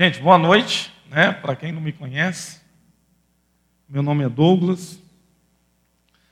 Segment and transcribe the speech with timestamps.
[0.00, 1.32] Gente, boa noite, né?
[1.32, 2.60] Para quem não me conhece,
[3.88, 5.02] meu nome é Douglas.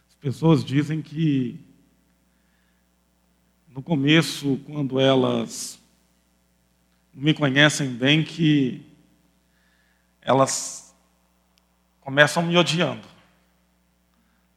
[0.09, 1.59] As pessoas dizem que
[3.69, 5.83] no começo, quando elas
[7.13, 8.87] me conhecem bem, que
[10.23, 10.95] elas
[12.01, 13.09] começam me odiando.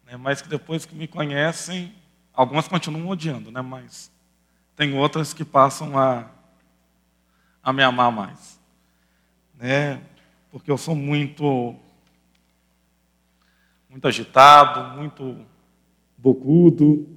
[0.05, 0.17] Né?
[0.17, 1.95] Mas que depois que me conhecem,
[2.31, 3.59] algumas continuam odiando, né?
[3.63, 4.11] Mas
[4.75, 6.29] tem outras que passam a,
[7.63, 8.58] a me amar mais.
[9.59, 10.01] Né?
[10.49, 11.75] Porque eu sou muito
[13.89, 15.35] muito agitado, muito
[16.17, 17.07] bocudo.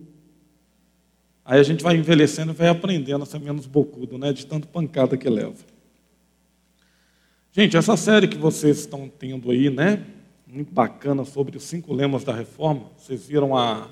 [1.44, 4.32] Aí a gente vai envelhecendo e vai aprendendo a ser menos bocudo, né?
[4.32, 5.54] De tanto pancada que leva.
[7.52, 10.04] Gente, essa série que vocês estão tendo aí, né?
[10.46, 12.90] Muito bacana sobre os cinco lemas da reforma.
[12.96, 13.88] Vocês viram a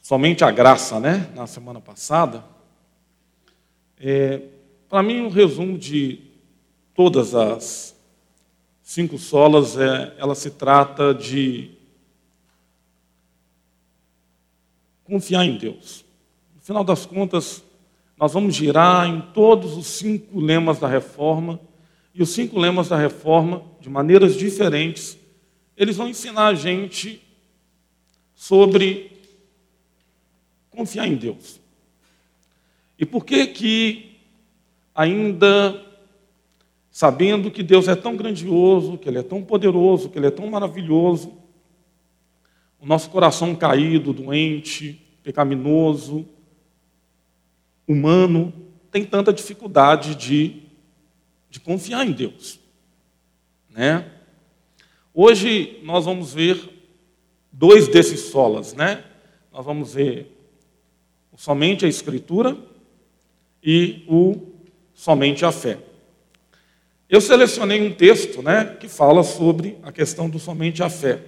[0.00, 1.30] somente a graça, né?
[1.34, 2.44] Na semana passada.
[4.00, 4.42] É,
[4.88, 6.33] Para mim, um resumo de
[6.94, 7.94] todas as
[8.82, 11.70] cinco solas, é, ela se trata de
[15.02, 16.04] confiar em Deus.
[16.54, 17.64] No final das contas,
[18.16, 21.58] nós vamos girar em todos os cinco lemas da reforma,
[22.14, 25.18] e os cinco lemas da reforma, de maneiras diferentes,
[25.76, 27.20] eles vão ensinar a gente
[28.34, 29.10] sobre
[30.70, 31.60] confiar em Deus.
[32.98, 34.16] E por que que
[34.94, 35.84] ainda
[36.94, 40.48] sabendo que Deus é tão grandioso, que Ele é tão poderoso, que Ele é tão
[40.48, 41.32] maravilhoso,
[42.78, 46.24] o nosso coração caído, doente, pecaminoso,
[47.88, 48.52] humano,
[48.92, 50.62] tem tanta dificuldade de,
[51.50, 52.60] de confiar em Deus.
[53.70, 54.08] Né?
[55.12, 56.60] Hoje nós vamos ver
[57.50, 59.02] dois desses solas, né?
[59.52, 60.30] Nós vamos ver
[61.36, 62.56] somente a Escritura
[63.60, 64.36] e o
[64.94, 65.93] somente a fé.
[67.08, 71.20] Eu selecionei um texto né, que fala sobre a questão do somente a fé.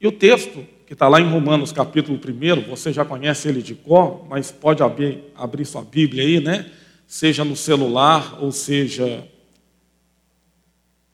[0.00, 3.74] E o texto, que está lá em Romanos capítulo 1, você já conhece ele de
[3.74, 6.70] cor, mas pode abrir, abrir sua Bíblia aí, né?
[7.06, 9.26] Seja no celular ou seja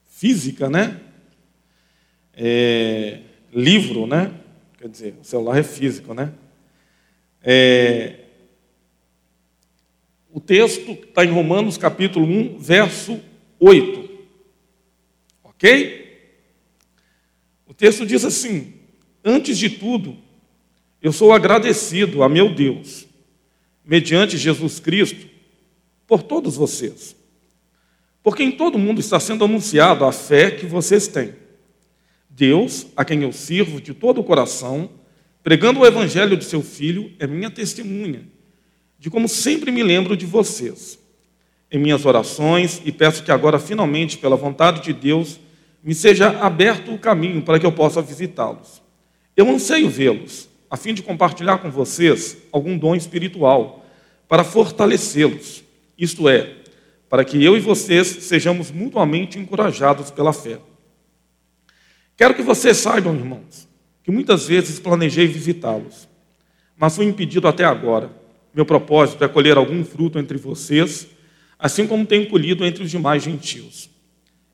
[0.08, 1.00] física, né?
[2.34, 3.20] É,
[3.52, 4.32] livro, né?
[4.78, 6.32] Quer dizer, o celular é físico, né?
[7.42, 8.19] É,
[10.32, 13.20] o texto está em Romanos capítulo 1, verso
[13.58, 14.08] 8.
[15.42, 16.30] Ok?
[17.66, 18.74] O texto diz assim:
[19.24, 20.16] Antes de tudo,
[21.02, 23.06] eu sou agradecido a meu Deus,
[23.84, 25.28] mediante Jesus Cristo,
[26.06, 27.16] por todos vocês.
[28.22, 31.34] Porque em todo mundo está sendo anunciado a fé que vocês têm.
[32.28, 34.90] Deus, a quem eu sirvo de todo o coração,
[35.42, 38.24] pregando o evangelho de seu filho, é minha testemunha
[39.00, 40.98] de como sempre me lembro de vocês
[41.72, 45.40] em minhas orações e peço que agora, finalmente, pela vontade de Deus,
[45.82, 48.82] me seja aberto o caminho para que eu possa visitá-los.
[49.34, 53.86] Eu anseio vê-los, a fim de compartilhar com vocês algum dom espiritual,
[54.28, 55.64] para fortalecê-los,
[55.96, 56.56] isto é,
[57.08, 60.58] para que eu e vocês sejamos mutuamente encorajados pela fé.
[62.18, 63.66] Quero que vocês saibam, irmãos,
[64.02, 66.06] que muitas vezes planejei visitá-los,
[66.76, 68.19] mas fui impedido até agora
[68.52, 71.06] meu propósito é colher algum fruto entre vocês,
[71.58, 73.88] assim como tenho colhido entre os demais gentios.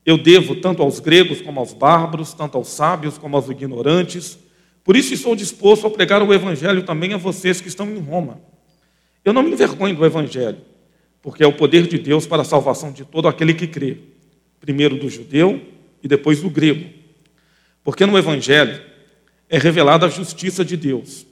[0.05, 4.37] Eu devo tanto aos gregos como aos bárbaros, tanto aos sábios como aos ignorantes.
[4.83, 8.39] Por isso estou disposto a pregar o evangelho também a vocês que estão em Roma.
[9.25, 10.59] Eu não me envergonho do evangelho,
[11.21, 13.97] porque é o poder de Deus para a salvação de todo aquele que crê,
[14.61, 15.61] primeiro do judeu
[16.01, 16.87] e depois do grego.
[17.83, 18.79] Porque no evangelho
[19.49, 21.25] é revelada a justiça de Deus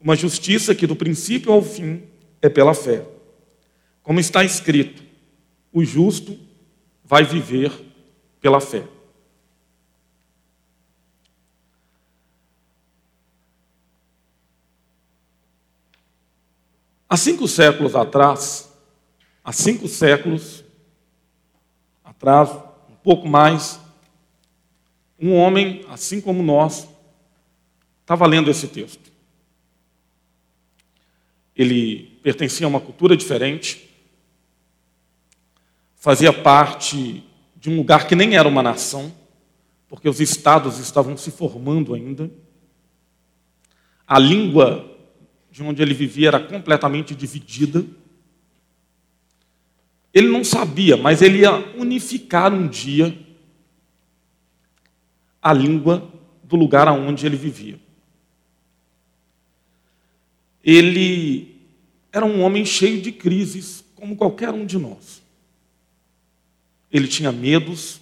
[0.00, 2.02] uma justiça que do princípio ao fim
[2.40, 3.04] é pela fé.
[4.02, 5.02] Como está escrito,
[5.72, 6.38] o justo
[7.04, 7.72] vai viver
[8.40, 8.86] pela fé.
[17.08, 18.70] Há cinco séculos atrás,
[19.42, 20.62] há cinco séculos
[22.04, 22.50] atrás,
[22.88, 23.80] um pouco mais,
[25.18, 26.86] um homem, assim como nós,
[28.02, 29.08] estava lendo esse texto
[31.58, 33.90] ele pertencia a uma cultura diferente,
[35.96, 37.24] fazia parte
[37.56, 39.12] de um lugar que nem era uma nação,
[39.88, 42.30] porque os estados estavam se formando ainda.
[44.06, 44.88] A língua
[45.50, 47.84] de onde ele vivia era completamente dividida.
[50.14, 53.18] Ele não sabia, mas ele ia unificar um dia
[55.42, 56.08] a língua
[56.44, 57.87] do lugar aonde ele vivia
[60.62, 61.56] ele
[62.12, 65.22] era um homem cheio de crises, como qualquer um de nós.
[66.90, 68.00] ele tinha medos,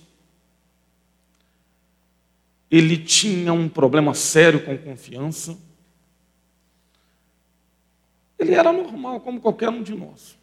[2.71, 5.59] ele tinha um problema sério com confiança.
[8.39, 10.37] Ele era normal, como qualquer um de nós.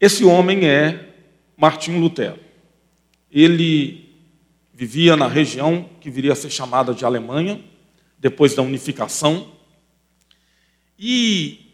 [0.00, 1.14] Esse homem é
[1.56, 2.38] Martinho Lutero.
[3.30, 4.03] Ele
[4.74, 7.64] vivia na região que viria a ser chamada de Alemanha,
[8.18, 9.52] depois da unificação.
[10.98, 11.64] E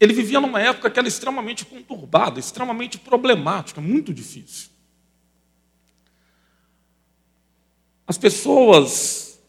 [0.00, 4.70] ele vivia numa época que era extremamente conturbada, extremamente problemática, muito difícil.
[8.06, 9.40] As pessoas,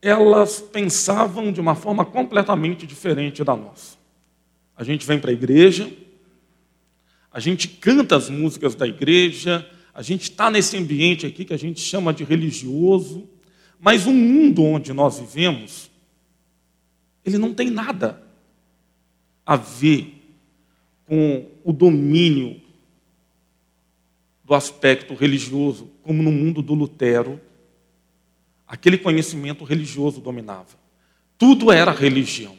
[0.00, 3.98] elas pensavam de uma forma completamente diferente da nossa.
[4.74, 5.92] A gente vem para a igreja,
[7.30, 11.58] a gente canta as músicas da igreja, a gente está nesse ambiente aqui que a
[11.58, 13.28] gente chama de religioso,
[13.78, 15.90] mas o mundo onde nós vivemos,
[17.24, 18.22] ele não tem nada
[19.44, 20.16] a ver
[21.06, 22.60] com o domínio
[24.44, 27.40] do aspecto religioso, como no mundo do Lutero,
[28.66, 30.78] aquele conhecimento religioso dominava.
[31.38, 32.56] Tudo era religião.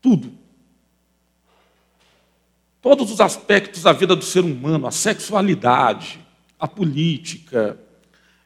[0.00, 0.37] Tudo.
[2.80, 6.20] Todos os aspectos da vida do ser humano, a sexualidade,
[6.58, 7.78] a política,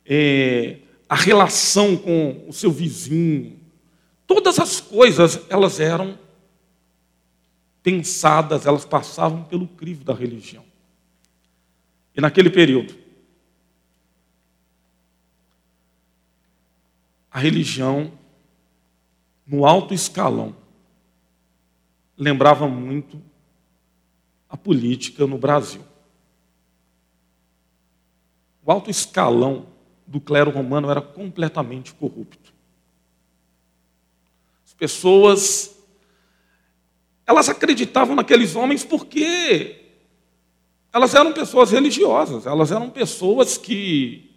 [0.07, 3.61] é, a relação com o seu vizinho,
[4.27, 6.19] todas as coisas elas eram
[7.83, 10.65] pensadas, elas passavam pelo crivo da religião.
[12.17, 12.95] E naquele período,
[17.31, 18.13] a religião,
[19.47, 20.55] no alto escalão,
[22.17, 23.21] lembrava muito
[24.53, 25.81] a política no Brasil.
[28.63, 29.67] O alto escalão
[30.07, 32.53] do clero romano era completamente corrupto.
[34.63, 35.75] As pessoas
[37.27, 39.81] elas acreditavam naqueles homens porque
[40.93, 44.31] elas eram pessoas religiosas, elas eram pessoas que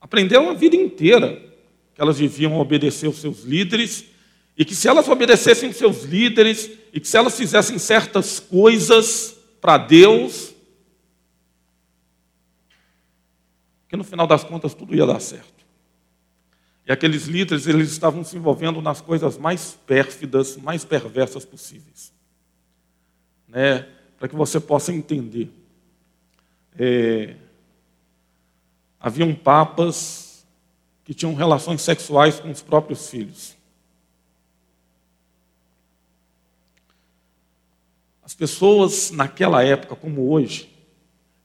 [0.00, 1.36] aprenderam a vida inteira
[1.94, 4.06] que elas deviam obedecer os seus líderes
[4.58, 9.78] e que se elas obedecessem seus líderes e que se elas fizessem certas coisas para
[9.78, 10.52] Deus,
[13.88, 15.64] que no final das contas tudo ia dar certo.
[16.84, 22.12] E aqueles líderes, eles estavam se envolvendo nas coisas mais pérfidas, mais perversas possíveis.
[23.46, 23.86] Né?
[24.18, 25.50] Para que você possa entender.
[26.76, 27.36] É...
[28.98, 30.44] Haviam papas
[31.04, 33.57] que tinham relações sexuais com os próprios filhos.
[38.28, 40.70] As pessoas naquela época, como hoje,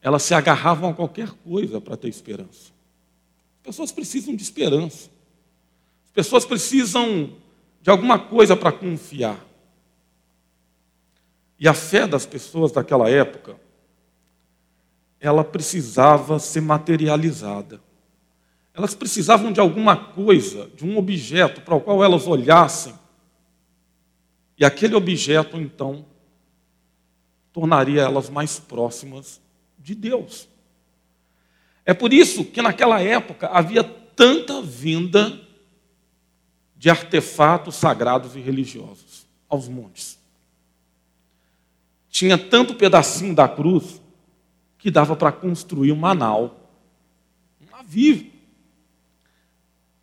[0.02, 2.74] elas se agarravam a qualquer coisa para ter esperança.
[3.56, 5.10] As pessoas precisam de esperança
[6.14, 7.32] pessoas precisam
[7.82, 9.40] de alguma coisa para confiar.
[11.58, 13.56] E a fé das pessoas daquela época,
[15.20, 17.82] ela precisava ser materializada.
[18.74, 22.94] Elas precisavam de alguma coisa, de um objeto para o qual elas olhassem.
[24.58, 26.06] E aquele objeto, então,
[27.54, 29.40] tornaria elas mais próximas
[29.78, 30.50] de Deus.
[31.86, 35.40] É por isso que naquela época havia tanta vinda
[36.76, 40.20] de artefatos sagrados e religiosos aos montes.
[42.10, 44.02] Tinha tanto pedacinho da cruz
[44.78, 46.70] que dava para construir um manal,
[47.62, 48.32] um navio.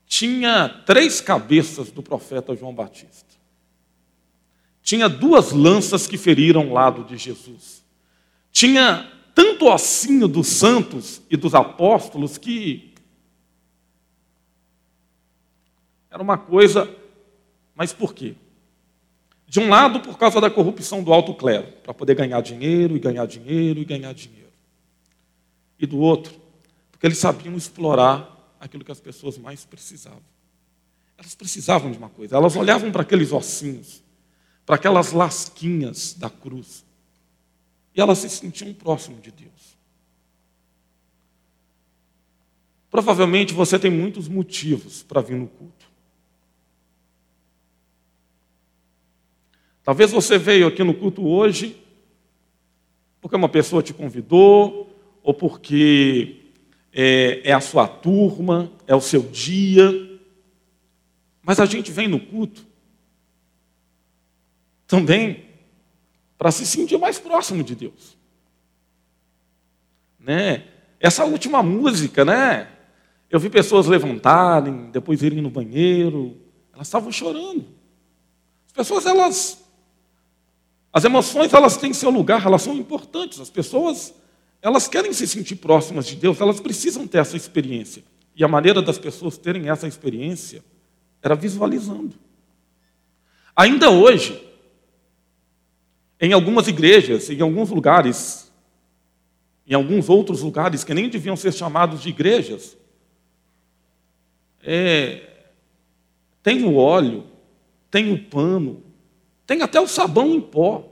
[0.07, 3.40] Tinha três cabeças do profeta João Batista.
[4.83, 7.83] Tinha duas lanças que feriram o lado de Jesus.
[8.51, 12.91] Tinha tanto ossinho dos santos e dos apóstolos que
[16.11, 16.93] Era uma coisa,
[17.75, 18.35] mas por quê?
[19.47, 22.99] De um lado, por causa da corrupção do alto clero, para poder ganhar dinheiro e
[22.99, 24.51] ganhar dinheiro e ganhar dinheiro.
[25.79, 26.35] E do outro,
[26.91, 30.23] porque eles sabiam explorar aquilo que as pessoas mais precisavam.
[31.17, 34.03] Elas precisavam de uma coisa, elas olhavam para aqueles ossinhos,
[34.71, 36.87] para aquelas lasquinhas da cruz,
[37.93, 39.77] e elas se sentiam próximo de Deus.
[42.89, 45.91] Provavelmente você tem muitos motivos para vir no culto.
[49.83, 51.77] Talvez você veio aqui no culto hoje
[53.21, 56.43] porque uma pessoa te convidou, ou porque
[56.93, 59.91] é, é, a sua turma, é o seu dia.
[61.43, 62.70] Mas a gente vem no culto
[64.91, 65.45] também
[66.37, 68.19] para se sentir mais próximo de Deus.
[70.19, 70.65] Né?
[70.99, 72.69] Essa última música, né?
[73.31, 76.37] Eu vi pessoas levantarem, depois irem no banheiro,
[76.75, 77.65] elas estavam chorando.
[78.67, 79.65] As pessoas elas
[80.93, 83.39] As emoções, elas têm seu lugar, elas são importantes.
[83.39, 84.13] As pessoas,
[84.61, 88.03] elas querem se sentir próximas de Deus, elas precisam ter essa experiência.
[88.35, 90.65] E a maneira das pessoas terem essa experiência
[91.23, 92.15] era visualizando.
[93.55, 94.50] Ainda hoje,
[96.21, 98.53] em algumas igrejas, em alguns lugares,
[99.67, 102.77] em alguns outros lugares que nem deviam ser chamados de igrejas,
[104.63, 105.47] é,
[106.43, 107.27] tem o óleo,
[107.91, 108.83] tem o pano,
[109.47, 110.87] tem até o sabão em pó.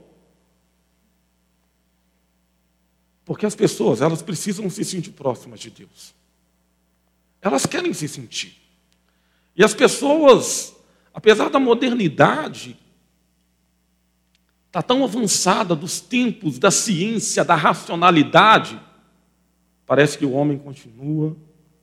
[3.23, 6.15] Porque as pessoas, elas precisam se sentir próximas de Deus.
[7.39, 8.57] Elas querem se sentir.
[9.55, 10.75] E as pessoas,
[11.13, 12.75] apesar da modernidade,
[14.69, 18.79] está tão avançada dos tempos da ciência, da racionalidade,
[19.83, 21.35] parece que o homem continua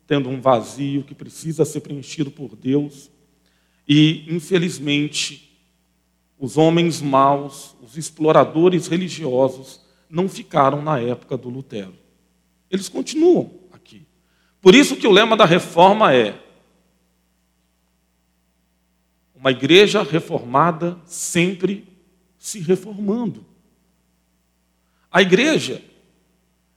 [0.06, 3.10] tendo um vazio que precisa ser preenchido por Deus.
[3.88, 5.60] E, infelizmente,
[6.38, 11.94] os homens maus, os exploradores religiosos, não ficaram na época do Lutero.
[12.70, 14.06] Eles continuam aqui.
[14.60, 16.40] Por isso que o lema da reforma é
[19.34, 21.95] uma igreja reformada sempre
[22.38, 23.44] se reformando.
[25.10, 25.82] A igreja,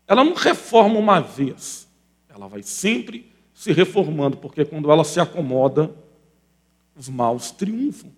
[0.07, 1.87] ela não reforma uma vez,
[2.29, 5.93] ela vai sempre se reformando, porque quando ela se acomoda,
[6.95, 8.11] os maus triunfam.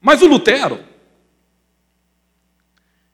[0.00, 0.82] Mas o Lutero,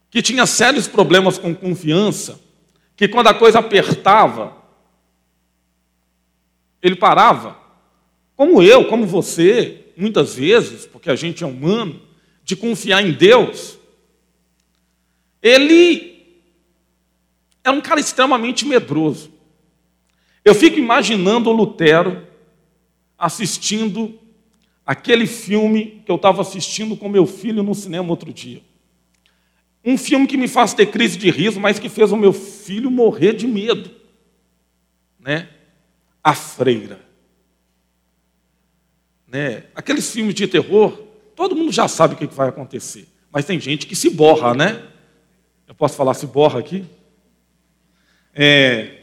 [0.08, 2.40] que tinha sérios problemas com confiança,
[2.94, 4.56] que quando a coisa apertava,
[6.80, 7.58] ele parava,
[8.36, 12.05] como eu, como você, muitas vezes, porque a gente é humano,
[12.46, 13.76] de confiar em Deus,
[15.42, 16.38] ele
[17.64, 19.32] era um cara extremamente medroso.
[20.44, 22.24] Eu fico imaginando o Lutero
[23.18, 24.16] assistindo
[24.86, 28.62] aquele filme que eu estava assistindo com meu filho no cinema outro dia.
[29.84, 32.92] Um filme que me faz ter crise de riso, mas que fez o meu filho
[32.92, 33.90] morrer de medo.
[35.18, 35.48] Né?
[36.22, 37.00] A Freira.
[39.26, 39.64] Né?
[39.74, 41.05] Aqueles filmes de terror,
[41.36, 43.06] todo mundo já sabe o que vai acontecer.
[43.30, 44.82] Mas tem gente que se borra, né?
[45.68, 46.84] Eu posso falar se borra aqui?
[48.34, 49.02] É,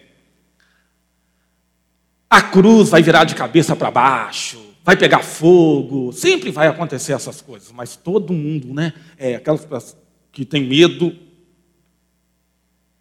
[2.29, 7.41] a cruz vai virar de cabeça para baixo, vai pegar fogo, sempre vai acontecer essas
[7.41, 8.93] coisas, mas todo mundo, né?
[9.17, 9.95] É, aquelas
[10.31, 11.15] que tem medo,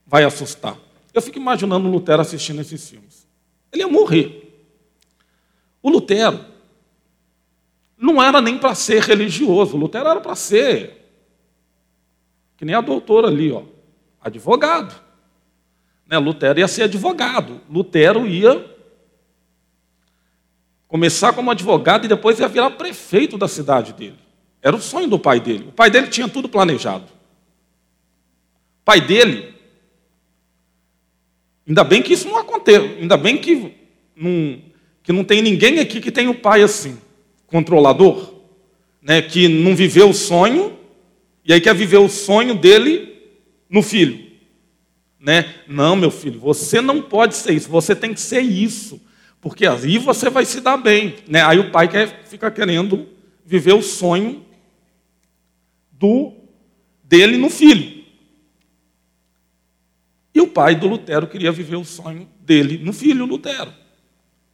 [0.06, 0.76] vai assustar.
[1.14, 3.26] Eu fico imaginando o Lutero assistindo esses filmes.
[3.72, 4.68] Ele ia morrer.
[5.82, 6.51] O Lutero
[8.02, 11.06] não era nem para ser religioso, Lutero era para ser,
[12.56, 13.62] que nem a doutora ali, ó,
[14.20, 15.00] advogado.
[16.04, 16.18] Né?
[16.18, 17.60] Lutero ia ser advogado.
[17.70, 18.68] Lutero ia
[20.88, 24.18] começar como advogado e depois ia virar prefeito da cidade dele.
[24.60, 25.68] Era o sonho do pai dele.
[25.68, 27.04] O pai dele tinha tudo planejado.
[27.04, 29.54] O pai dele,
[31.66, 33.74] ainda bem que isso não aconteceu, ainda bem que
[34.16, 34.60] não,
[35.04, 37.00] que não tem ninguém aqui que tem o pai assim,
[37.52, 38.32] controlador,
[39.02, 40.78] né, que não viveu o sonho
[41.44, 43.14] e aí quer viver o sonho dele
[43.68, 44.32] no filho.
[45.20, 45.54] Né?
[45.68, 49.00] Não, meu filho, você não pode ser isso, você tem que ser isso,
[49.40, 51.16] porque aí você vai se dar bem.
[51.28, 51.42] Né?
[51.42, 53.06] Aí o pai quer, fica querendo
[53.44, 54.44] viver o sonho
[55.92, 56.32] do
[57.04, 58.02] dele no filho.
[60.34, 63.72] E o pai do Lutero queria viver o sonho dele no filho Lutero,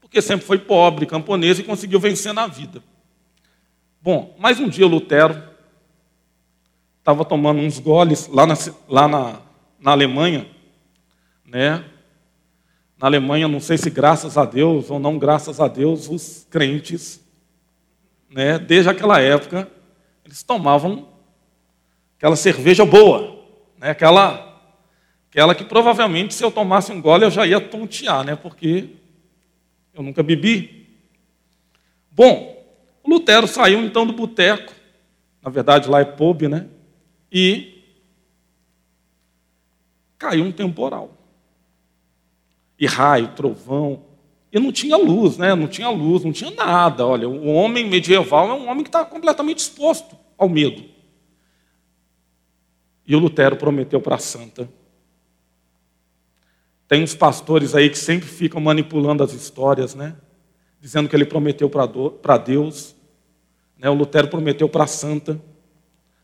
[0.09, 2.83] porque sempre foi pobre, camponês e conseguiu vencer na vida.
[4.01, 5.43] Bom, mas um dia Lutero
[6.99, 8.55] estava tomando uns goles lá na,
[8.89, 9.41] lá na,
[9.79, 10.47] na Alemanha
[11.49, 11.83] né?
[12.99, 17.25] Na Alemanha, não sei se graças a Deus ou não graças a Deus, os crentes,
[18.29, 19.71] né, desde aquela época,
[20.25, 21.09] eles tomavam
[22.17, 23.39] aquela cerveja boa,
[23.79, 24.61] né, aquela,
[25.31, 28.97] aquela que provavelmente se eu tomasse um gole eu já ia tontear, né, porque
[29.99, 30.87] eu nunca bebi.
[32.11, 32.57] Bom,
[33.07, 34.73] Lutero saiu então do boteco,
[35.43, 36.69] na verdade lá é pub, né,
[37.31, 37.83] e
[40.19, 41.19] caiu um temporal
[42.79, 44.05] e raio, trovão.
[44.53, 45.55] E não tinha luz, né?
[45.55, 47.07] Não tinha luz, não tinha nada.
[47.07, 50.85] Olha, o homem medieval é um homem que está completamente exposto ao medo.
[53.07, 54.71] E o Lutero prometeu para a santa.
[56.89, 60.17] Tem uns pastores aí que sempre ficam manipulando as histórias, né?
[60.81, 62.97] Dizendo que ele prometeu para Deus.
[63.77, 63.91] Né?
[63.91, 65.39] O Lutero prometeu para santa,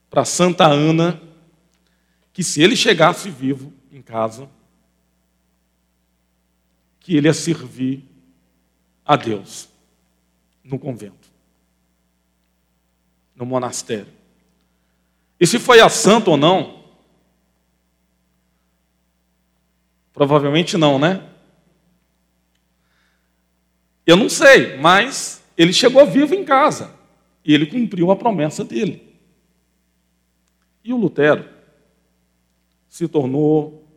[0.08, 1.20] para Santa Ana,
[2.32, 4.48] que se ele chegasse vivo em casa,
[6.98, 8.02] que ele ia servir
[9.04, 9.68] a Deus
[10.64, 11.28] no convento,
[13.36, 14.12] no monastério.
[15.38, 16.83] E se foi a santo ou não?
[20.14, 21.28] Provavelmente não, né?
[24.06, 26.94] Eu não sei, mas ele chegou vivo em casa
[27.44, 29.12] e ele cumpriu a promessa dele.
[30.84, 31.48] E o Lutero
[32.88, 33.88] se tornou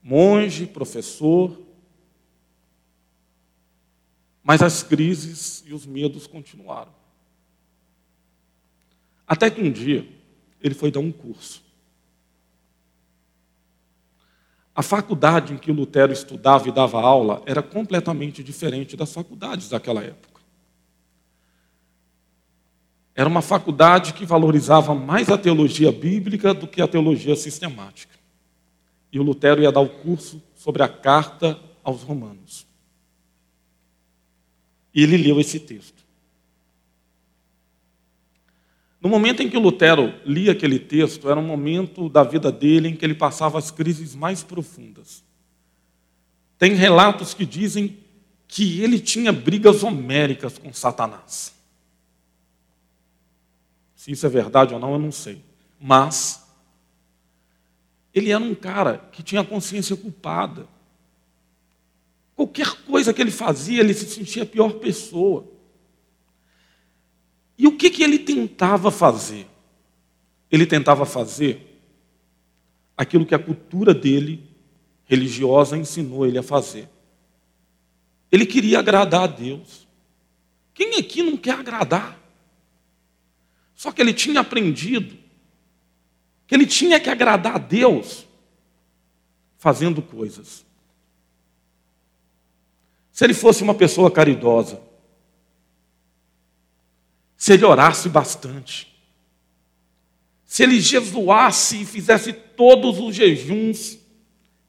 [0.00, 1.60] monge, professor,
[4.42, 6.94] mas as crises e os medos continuaram.
[9.26, 10.08] Até que um dia
[10.60, 11.67] ele foi dar um curso.
[14.78, 20.04] A faculdade em que Lutero estudava e dava aula era completamente diferente das faculdades daquela
[20.04, 20.40] época.
[23.12, 28.16] Era uma faculdade que valorizava mais a teologia bíblica do que a teologia sistemática.
[29.12, 32.64] E o Lutero ia dar o curso sobre a carta aos Romanos.
[34.94, 36.04] E ele leu esse texto.
[39.00, 42.96] No momento em que Lutero lia aquele texto, era um momento da vida dele em
[42.96, 45.22] que ele passava as crises mais profundas.
[46.58, 47.98] Tem relatos que dizem
[48.48, 51.54] que ele tinha brigas homéricas com Satanás.
[53.94, 55.44] Se isso é verdade ou não, eu não sei.
[55.78, 56.44] Mas
[58.12, 60.66] ele era um cara que tinha consciência culpada.
[62.34, 65.57] Qualquer coisa que ele fazia, ele se sentia a pior pessoa.
[67.58, 69.46] E o que, que ele tentava fazer?
[70.50, 71.82] Ele tentava fazer
[72.96, 74.48] aquilo que a cultura dele,
[75.04, 76.88] religiosa, ensinou ele a fazer.
[78.30, 79.88] Ele queria agradar a Deus.
[80.72, 82.16] Quem aqui não quer agradar?
[83.74, 85.16] Só que ele tinha aprendido
[86.46, 88.26] que ele tinha que agradar a Deus
[89.58, 90.64] fazendo coisas.
[93.12, 94.80] Se ele fosse uma pessoa caridosa,
[97.38, 98.92] se ele orasse bastante,
[100.44, 103.96] se ele jejuasse e fizesse todos os jejuns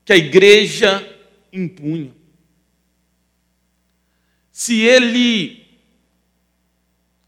[0.06, 1.04] que a igreja
[1.52, 2.14] impunha,
[4.52, 5.66] se ele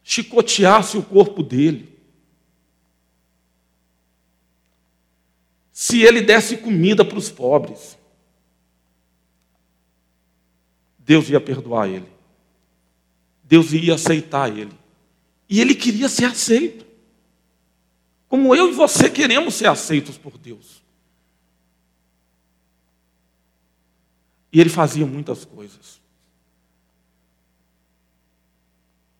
[0.03, 1.89] chicoteasse o corpo dele,
[5.71, 7.97] se ele desse comida para os pobres,
[10.99, 12.07] Deus ia perdoar ele.
[13.43, 14.80] Deus ia aceitar ele.
[15.51, 16.85] E ele queria ser aceito.
[18.29, 20.81] Como eu e você queremos ser aceitos por Deus.
[24.49, 25.99] E ele fazia muitas coisas.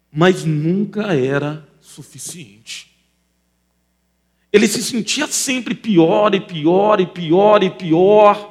[0.09, 2.89] Mas nunca era suficiente.
[4.53, 8.50] Ele se sentia sempre pior e pior e pior e pior.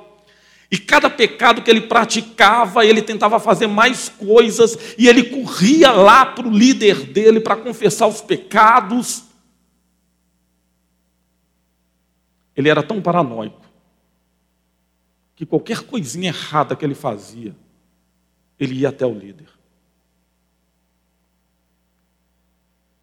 [0.71, 6.25] E cada pecado que ele praticava, ele tentava fazer mais coisas, e ele corria lá
[6.25, 9.25] para o líder dele para confessar os pecados.
[12.55, 13.61] Ele era tão paranoico
[15.35, 17.57] que qualquer coisinha errada que ele fazia,
[18.59, 19.49] ele ia até o líder.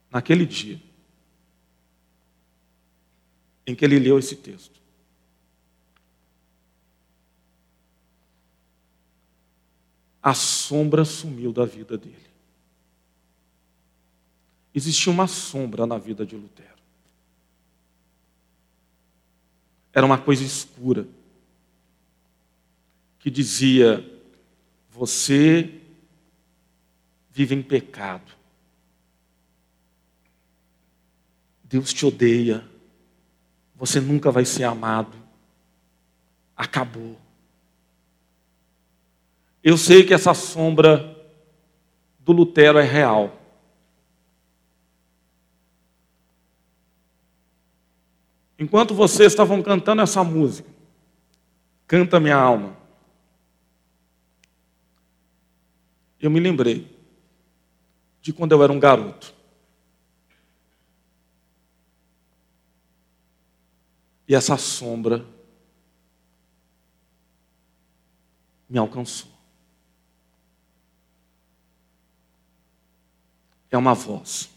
[0.09, 0.79] Naquele dia
[3.65, 4.76] em que ele leu esse texto,
[10.27, 12.27] a sombra sumiu da vida dele.
[14.75, 16.67] Existia uma sombra na vida de Lutero.
[19.93, 21.07] Era uma coisa escura
[23.19, 24.05] que dizia:
[24.91, 25.79] Você
[27.31, 28.29] vive em pecado.
[31.63, 32.69] Deus te odeia.
[33.77, 35.15] Você nunca vai ser amado.
[36.53, 37.17] Acabou.
[39.63, 41.15] Eu sei que essa sombra
[42.19, 43.37] do Lutero é real.
[48.59, 50.69] Enquanto vocês estavam cantando essa música,
[51.85, 52.75] Canta Minha Alma,
[56.19, 56.97] eu me lembrei
[58.21, 59.33] de quando eu era um garoto.
[64.27, 65.25] E essa sombra
[68.69, 69.36] me alcançou.
[73.69, 74.49] É uma voz.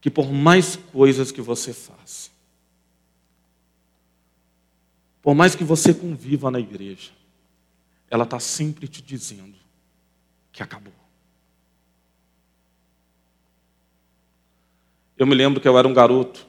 [0.00, 2.30] Que por mais coisas que você faça,
[5.22, 7.10] por mais que você conviva na igreja,
[8.08, 9.56] ela está sempre te dizendo
[10.52, 10.94] que acabou.
[15.16, 16.46] Eu me lembro que eu era um garoto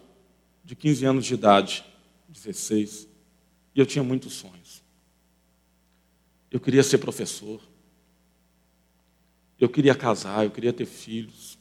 [0.63, 1.85] de 15 anos de idade,
[2.27, 3.07] 16,
[3.73, 4.83] e eu tinha muitos sonhos.
[6.51, 7.61] Eu queria ser professor.
[9.59, 11.57] Eu queria casar, eu queria ter filhos.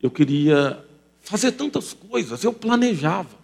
[0.00, 0.86] Eu queria
[1.20, 3.38] fazer tantas coisas, eu planejava.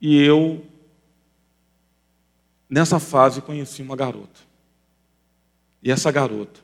[0.00, 0.66] E eu,
[2.68, 4.40] nessa fase, conheci uma garota.
[5.82, 6.60] E essa garota,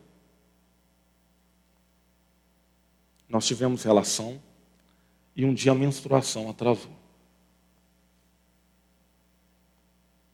[3.26, 4.42] nós tivemos relação
[5.34, 6.99] e um dia a menstruação atrasou.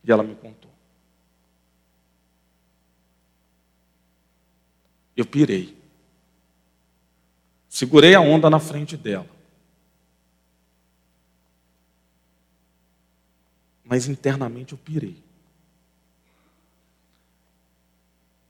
[0.07, 0.71] E ela me contou.
[5.17, 5.77] Eu pirei.
[7.69, 9.37] Segurei a onda na frente dela.
[13.87, 15.23] mas internamente eu pirei.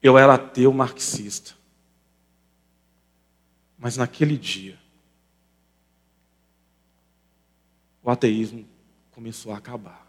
[0.03, 1.55] Eu era ateu marxista.
[3.79, 4.79] Mas naquele dia,
[8.03, 8.67] o ateísmo
[9.13, 10.06] começou a acabar.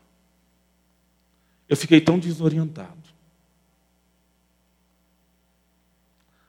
[1.68, 3.08] Eu fiquei tão desorientado.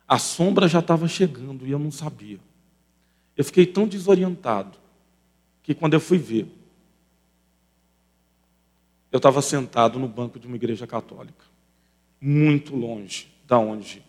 [0.07, 2.41] A sombra já estava chegando e eu não sabia.
[3.37, 4.79] Eu fiquei tão desorientado
[5.63, 6.47] que quando eu fui ver,
[9.13, 11.45] eu estava sentado no banco de uma igreja católica,
[12.21, 14.03] muito longe da onde,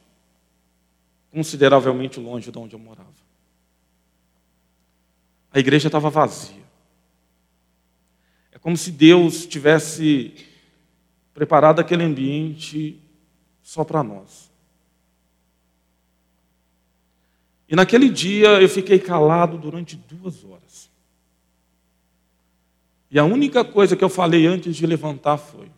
[1.32, 3.10] consideravelmente longe de onde eu morava.
[5.52, 6.63] A igreja estava vazia.
[8.52, 10.34] É como se Deus tivesse
[11.39, 13.02] preparado aquele ambiente
[13.63, 14.52] só para nós.
[17.65, 20.91] E naquele dia eu fiquei calado durante duas horas.
[23.10, 25.71] E a única coisa que eu falei antes de levantar foi: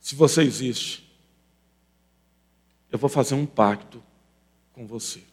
[0.00, 1.06] Se você existe,
[2.90, 4.02] eu vou fazer um pacto
[4.72, 5.31] com você.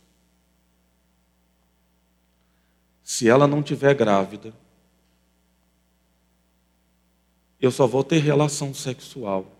[3.09, 4.53] Se ela não tiver grávida,
[7.59, 9.51] eu só vou ter relação sexual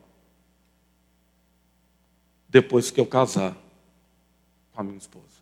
[2.48, 3.58] depois que eu casar
[4.72, 5.42] com a minha esposa.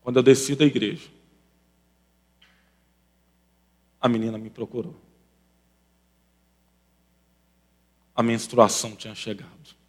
[0.00, 1.08] Quando eu desci da igreja,
[4.00, 5.00] a menina me procurou.
[8.16, 9.79] A menstruação tinha chegado.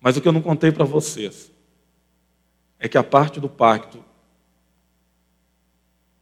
[0.00, 1.50] Mas o que eu não contei para vocês
[2.78, 4.04] é que a parte do pacto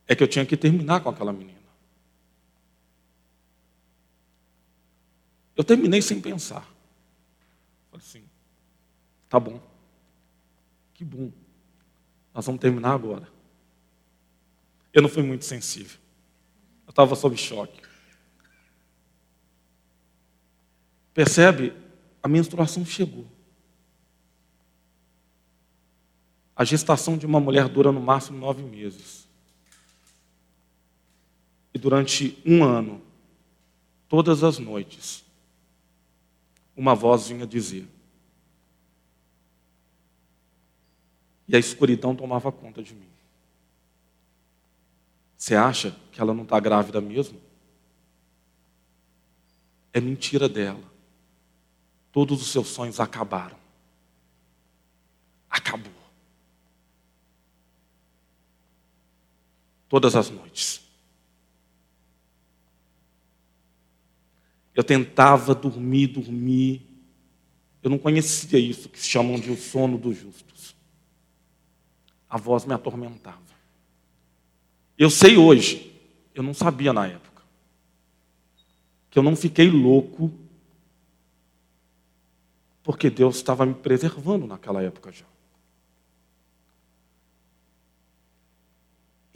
[0.07, 1.57] é que eu tinha que terminar com aquela menina.
[5.55, 6.63] Eu terminei sem pensar.
[7.91, 8.25] Falei assim,
[9.29, 9.61] tá bom.
[10.95, 11.31] Que bom.
[12.33, 13.29] Nós vamos terminar agora.
[14.93, 15.99] Eu não fui muito sensível.
[16.87, 17.83] Eu estava sob choque.
[21.13, 21.75] Percebe?
[22.23, 23.27] A menstruação chegou.
[26.57, 29.29] A gestação de uma mulher dura no máximo nove meses.
[31.75, 33.03] E durante um ano,
[34.09, 35.23] todas as noites,
[36.75, 37.87] uma voz vinha dizer:
[41.47, 43.09] E a escuridão tomava conta de mim.
[45.37, 47.39] Você acha que ela não está grávida mesmo?
[49.93, 50.83] É mentira dela.
[52.11, 53.59] Todos os seus sonhos acabaram.
[55.51, 56.06] Acabou.
[59.89, 60.83] Todas as noites.
[64.75, 66.87] Eu tentava dormir, dormir.
[67.83, 70.77] Eu não conhecia isso que se chamam de o sono dos justos
[72.29, 73.39] a voz me atormentava.
[74.99, 75.93] Eu sei hoje,
[76.35, 77.43] eu não sabia na época,
[79.11, 80.33] que eu não fiquei louco,
[82.83, 85.27] porque Deus estava me preservando naquela época já.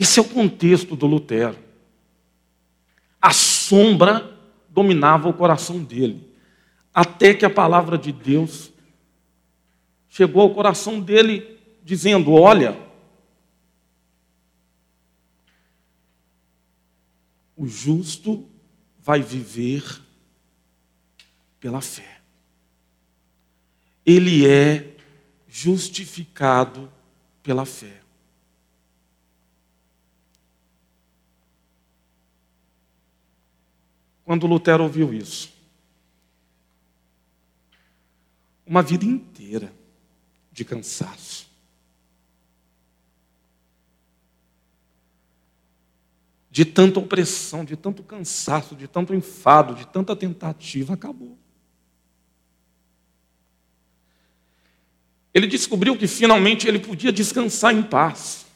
[0.00, 1.58] Esse é o contexto do Lutero.
[3.20, 4.34] A sombra
[4.70, 6.34] dominava o coração dele,
[6.94, 8.72] até que a palavra de Deus
[10.08, 12.80] chegou ao coração dele dizendo: Olha,
[17.54, 18.48] o justo
[19.00, 19.84] vai viver
[21.60, 22.22] pela fé.
[24.06, 24.96] Ele é
[25.46, 26.90] justificado
[27.42, 27.99] pela fé.
[34.30, 35.52] Quando Lutero ouviu isso,
[38.64, 39.72] uma vida inteira
[40.52, 41.48] de cansaço,
[46.48, 51.36] de tanta opressão, de tanto cansaço, de tanto enfado, de tanta tentativa, acabou.
[55.34, 58.46] ele descobriu que finalmente ele podia descansar em paz.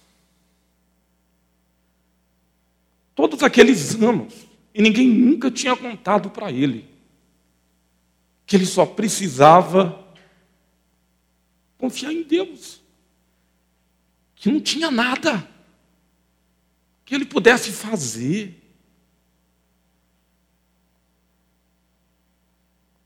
[3.13, 6.93] Todos aqueles anos, e ninguém nunca tinha contado para ele
[8.45, 10.05] que ele só precisava
[11.79, 12.83] confiar em Deus,
[14.35, 15.49] que não tinha nada
[17.05, 18.61] que ele pudesse fazer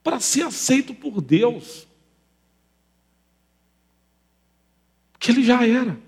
[0.03, 1.87] para ser aceito por Deus.
[5.19, 6.01] Que ele já era.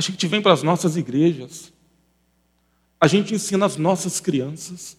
[0.00, 1.70] A gente vem para as nossas igrejas,
[2.98, 4.96] a gente ensina as nossas crianças.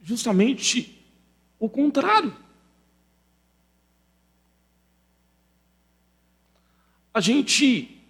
[0.00, 0.98] Justamente
[1.58, 2.34] o contrário.
[7.12, 8.00] A gente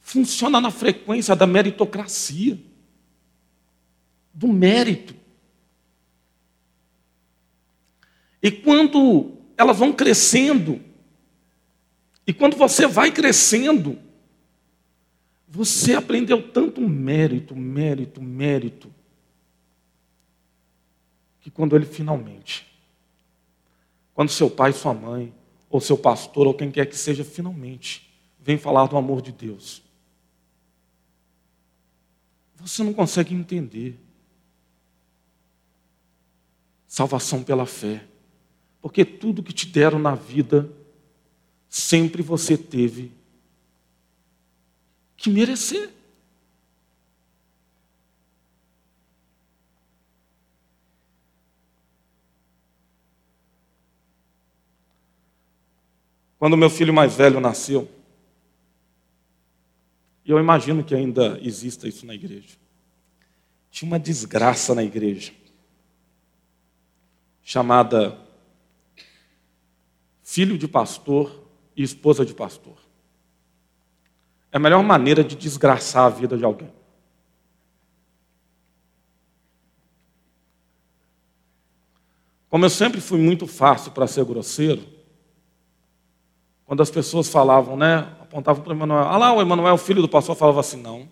[0.00, 2.60] funciona na frequência da meritocracia,
[4.34, 5.14] do mérito.
[8.42, 10.80] E quando elas vão crescendo,
[12.26, 13.98] e quando você vai crescendo,
[15.46, 18.90] você aprendeu tanto mérito, mérito, mérito,
[21.40, 22.66] que quando ele finalmente,
[24.14, 25.34] quando seu pai, sua mãe,
[25.68, 29.82] ou seu pastor, ou quem quer que seja, finalmente, vem falar do amor de Deus.
[32.56, 33.98] Você não consegue entender.
[36.86, 38.06] Salvação pela fé.
[38.80, 40.70] Porque tudo que te deram na vida,
[41.68, 43.12] sempre você teve
[45.16, 45.90] que merecer.
[56.38, 57.86] Quando meu filho mais velho nasceu,
[60.24, 62.56] e eu imagino que ainda exista isso na igreja.
[63.70, 65.32] Tinha uma desgraça na igreja,
[67.42, 68.29] chamada
[70.30, 71.42] filho de pastor
[71.76, 72.76] e esposa de pastor.
[74.52, 76.70] É a melhor maneira de desgraçar a vida de alguém.
[82.48, 84.86] Como eu sempre fui muito fácil para ser grosseiro,
[86.64, 89.08] quando as pessoas falavam, né, apontavam para o Emanuel.
[89.08, 91.08] Ah lá, o Emanuel, filho do pastor, falava assim: não.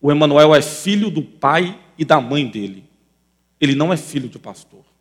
[0.00, 2.88] O Emanuel é filho do pai e da mãe dele.
[3.60, 4.95] Ele não é filho de pastor.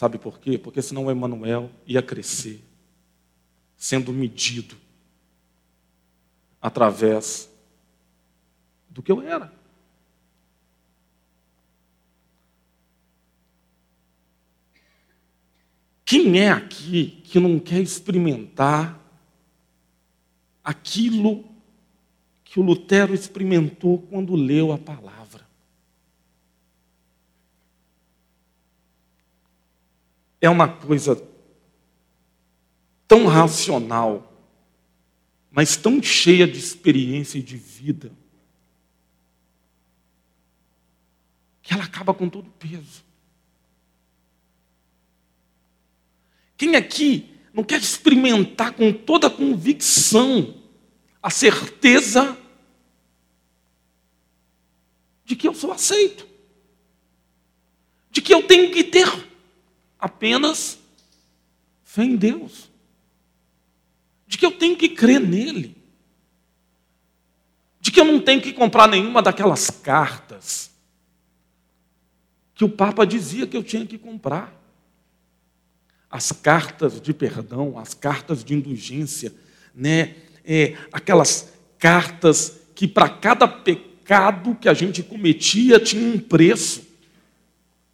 [0.00, 0.56] Sabe por quê?
[0.56, 2.64] Porque senão o Emanuel ia crescer
[3.76, 4.74] sendo medido
[6.58, 7.50] através
[8.88, 9.52] do que eu era.
[16.02, 18.98] Quem é aqui que não quer experimentar
[20.64, 21.44] aquilo
[22.42, 25.19] que o Lutero experimentou quando leu a palavra?
[30.40, 31.22] É uma coisa
[33.06, 34.32] tão racional,
[35.50, 38.12] mas tão cheia de experiência e de vida,
[41.60, 43.04] que ela acaba com todo o peso.
[46.56, 50.62] Quem aqui não quer experimentar com toda a convicção
[51.22, 52.36] a certeza
[55.24, 56.26] de que eu sou aceito?
[58.10, 59.29] De que eu tenho que ter
[60.00, 60.78] apenas
[61.84, 62.70] fé em Deus?
[64.26, 65.76] De que eu tenho que crer nele?
[67.80, 70.70] De que eu não tenho que comprar nenhuma daquelas cartas
[72.54, 74.60] que o Papa dizia que eu tinha que comprar?
[76.10, 79.32] as cartas de perdão, as cartas de indulgência,
[79.72, 80.16] né?
[80.44, 86.82] É, aquelas cartas que para cada pecado que a gente cometia tinha um preço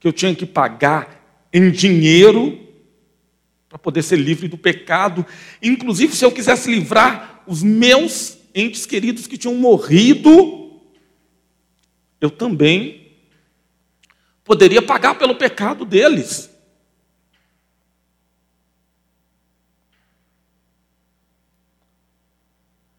[0.00, 1.15] que eu tinha que pagar
[1.56, 2.60] em dinheiro
[3.66, 5.24] para poder ser livre do pecado.
[5.62, 10.82] Inclusive, se eu quisesse livrar os meus entes queridos que tinham morrido,
[12.20, 13.10] eu também
[14.44, 16.50] poderia pagar pelo pecado deles.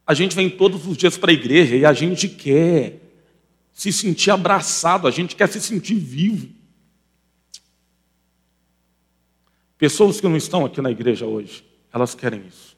[0.06, 3.02] A gente vem todos os dias para a igreja e a gente quer
[3.72, 6.57] se sentir abraçado, a gente quer se sentir vivo.
[9.78, 11.64] Pessoas que não estão aqui na igreja hoje,
[11.94, 12.76] elas querem isso.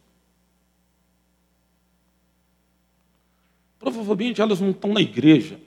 [3.80, 5.60] Provavelmente elas não estão na igreja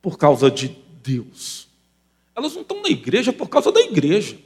[0.00, 0.68] por causa de
[1.02, 1.68] Deus.
[2.34, 4.38] Elas não estão na igreja por causa da igreja.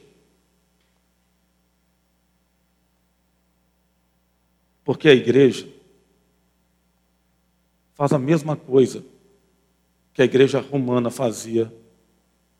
[4.83, 5.67] Porque a igreja
[7.93, 9.03] faz a mesma coisa
[10.13, 11.73] que a igreja romana fazia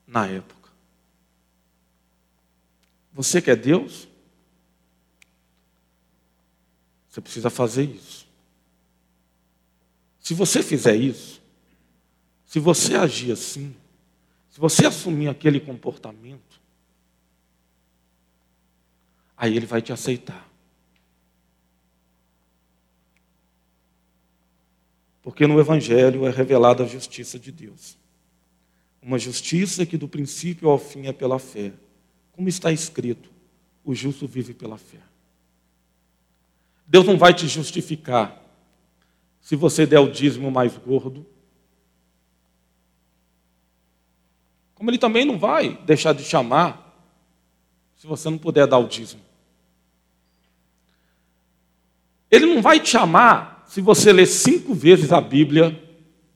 [0.07, 0.54] na época.
[3.15, 4.10] Você quer Deus?
[7.10, 8.28] Você precisa fazer isso.
[10.19, 11.41] Se você fizer isso,
[12.45, 13.73] se você agir assim,
[14.51, 16.60] se você assumir aquele comportamento,
[19.38, 20.49] aí ele vai te aceitar.
[25.21, 27.97] Porque no Evangelho é revelada a justiça de Deus.
[29.01, 31.71] Uma justiça que do princípio ao fim é pela fé.
[32.35, 33.29] Como está escrito,
[33.83, 34.99] o justo vive pela fé.
[36.85, 38.43] Deus não vai te justificar
[39.39, 41.25] se você der o dízimo mais gordo.
[44.73, 46.93] Como Ele também não vai deixar de chamar
[47.95, 49.21] se você não puder dar o dízimo.
[52.29, 55.81] Ele não vai te chamar se você ler cinco vezes a Bíblia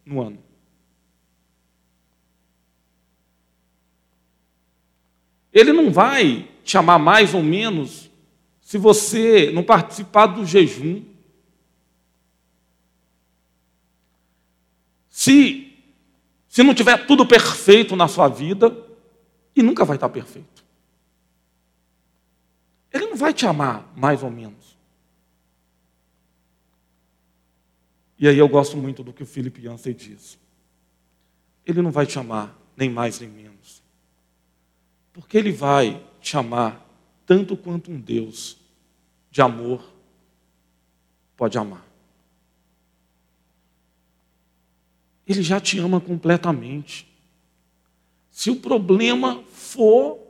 [0.05, 0.48] no ano.
[5.59, 8.09] Ele não vai te chamar mais ou menos
[8.61, 11.03] se você não participar do jejum.
[15.09, 15.73] Se,
[16.47, 18.75] se não tiver tudo perfeito na sua vida,
[19.55, 20.63] e nunca vai estar perfeito.
[22.93, 24.77] Ele não vai te amar mais ou menos.
[28.17, 30.39] E aí eu gosto muito do que o Philip Yancey diz.
[31.65, 33.78] Ele não vai te amar nem mais nem menos.
[35.19, 36.87] Porque ele vai te amar
[37.25, 38.57] tanto quanto um Deus
[39.29, 39.83] de amor
[41.35, 41.85] pode amar.
[45.27, 47.05] Ele já te ama completamente.
[48.31, 50.25] Se o problema for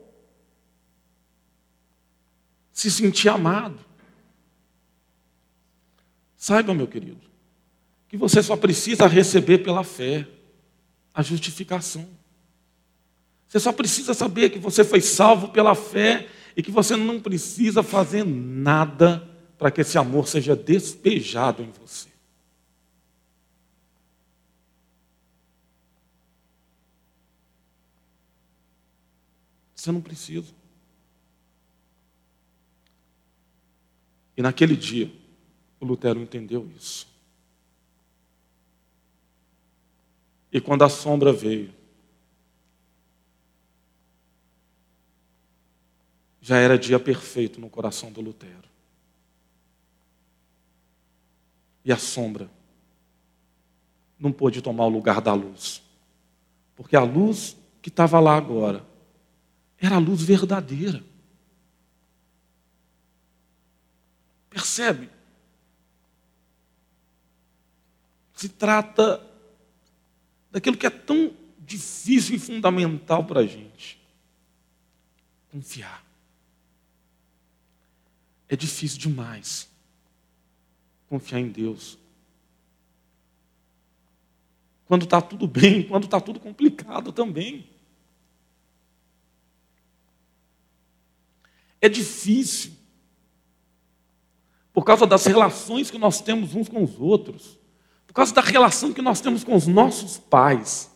[2.72, 3.78] se sentir amado,
[6.36, 7.20] saiba, meu querido,
[8.08, 10.26] que você só precisa receber pela fé
[11.14, 12.19] a justificação.
[13.50, 17.82] Você só precisa saber que você foi salvo pela fé e que você não precisa
[17.82, 22.08] fazer nada para que esse amor seja despejado em você.
[29.74, 30.54] Você não precisa.
[34.36, 35.10] E naquele dia,
[35.80, 37.08] o Lutero entendeu isso.
[40.52, 41.79] E quando a sombra veio,
[46.50, 48.68] já era dia perfeito no coração do Lutero.
[51.84, 52.50] E a sombra
[54.18, 55.80] não pôde tomar o lugar da luz.
[56.74, 58.84] Porque a luz que estava lá agora
[59.78, 61.04] era a luz verdadeira.
[64.50, 65.08] Percebe?
[68.34, 69.24] Se trata
[70.50, 74.00] daquilo que é tão difícil e fundamental para a gente.
[75.52, 76.09] Confiar.
[78.50, 79.70] É difícil demais
[81.08, 81.96] confiar em Deus.
[84.84, 87.66] Quando está tudo bem, quando está tudo complicado também.
[91.80, 92.72] É difícil.
[94.72, 97.60] Por causa das relações que nós temos uns com os outros
[98.10, 100.90] por causa da relação que nós temos com os nossos pais,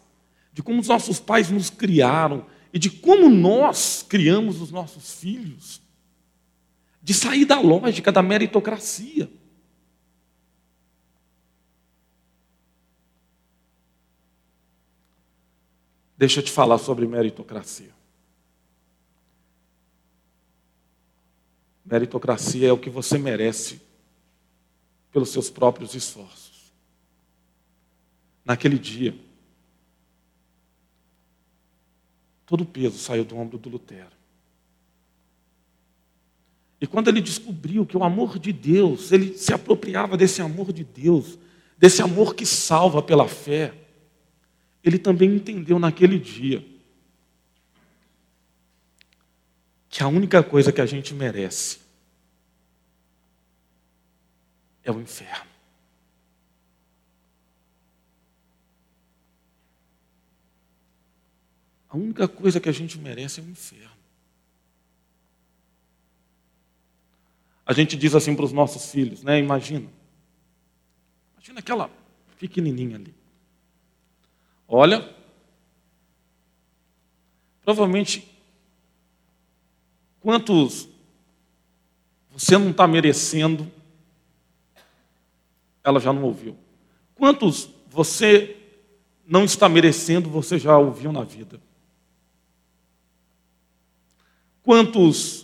[0.53, 5.81] de como os nossos pais nos criaram e de como nós criamos os nossos filhos,
[7.05, 9.31] de sair da lógica da meritocracia.
[16.17, 17.95] Deixa eu te falar sobre meritocracia.
[21.85, 23.81] Meritocracia é o que você merece
[25.13, 26.45] pelos seus próprios esforços
[28.45, 29.17] naquele dia,
[32.45, 34.24] todo o peso saiu do ombro do Lutero.
[36.85, 40.85] E quando ele descobriu que o amor de Deus, ele se apropriava desse amor de
[40.85, 41.39] Deus,
[41.79, 43.73] desse amor que salva pela fé,
[44.83, 46.63] ele também entendeu naquele dia
[49.89, 51.79] que a única coisa que a gente merece
[54.85, 55.51] é o inferno.
[61.89, 63.94] A única coisa que a gente merece é o inferno.
[67.67, 69.39] A gente diz assim para os nossos filhos, né?
[69.39, 69.89] Imagina.
[71.35, 71.91] Imagina aquela
[72.39, 73.15] pequenininha ali.
[74.69, 75.15] Olha,
[77.65, 78.31] Provavelmente,
[80.21, 80.87] quantos
[82.31, 83.71] você não está merecendo,
[85.83, 86.57] ela já não ouviu.
[87.15, 88.57] Quantos você
[89.27, 91.59] não está merecendo, você já ouviu na vida?
[94.63, 95.44] Quantos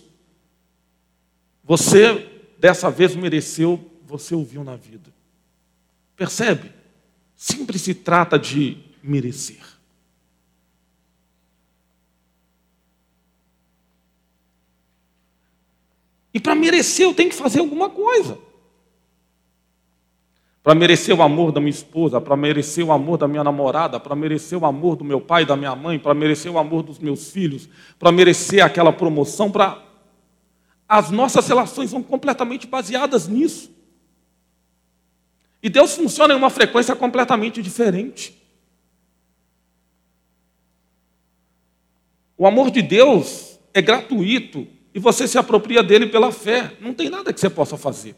[1.63, 5.11] você dessa vez mereceu, você ouviu na vida?
[6.15, 6.71] Percebe?
[7.35, 9.71] Sempre se trata de merecer.
[16.33, 18.37] E para merecer eu tenho que fazer alguma coisa.
[20.63, 24.15] Para merecer o amor da minha esposa, para merecer o amor da minha namorada, para
[24.15, 27.31] merecer o amor do meu pai da minha mãe, para merecer o amor dos meus
[27.31, 29.90] filhos, para merecer aquela promoção, para
[30.91, 33.71] as nossas relações são completamente baseadas nisso.
[35.63, 38.37] E Deus funciona em uma frequência completamente diferente.
[42.37, 46.75] O amor de Deus é gratuito e você se apropria dele pela fé.
[46.81, 48.13] Não tem nada que você possa fazer.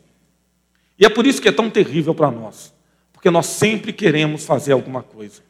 [0.97, 2.73] E é por isso que é tão terrível para nós,
[3.11, 5.43] porque nós sempre queremos fazer alguma coisa.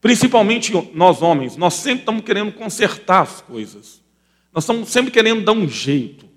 [0.00, 4.00] Principalmente nós homens, nós sempre estamos querendo consertar as coisas.
[4.52, 6.28] Nós estamos sempre querendo dar um jeito.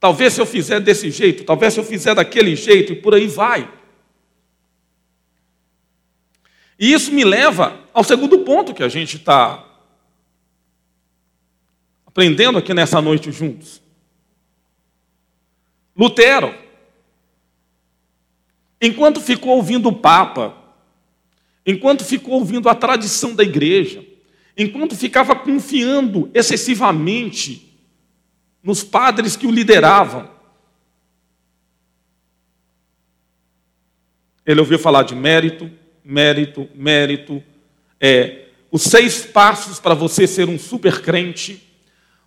[0.00, 3.26] Talvez se eu fizer desse jeito, talvez se eu fizer daquele jeito, e por aí
[3.26, 3.72] vai.
[6.78, 9.64] E isso me leva ao segundo ponto que a gente está
[12.04, 13.82] aprendendo aqui nessa noite juntos.
[15.96, 16.54] Lutero,
[18.80, 20.56] enquanto ficou ouvindo o Papa,
[21.64, 24.04] enquanto ficou ouvindo a tradição da igreja,
[24.56, 27.78] enquanto ficava confiando excessivamente
[28.62, 30.30] nos padres que o lideravam,
[34.46, 35.70] ele ouviu falar de mérito,
[36.04, 37.42] mérito, mérito,
[38.00, 41.62] é, os seis passos para você ser um super crente,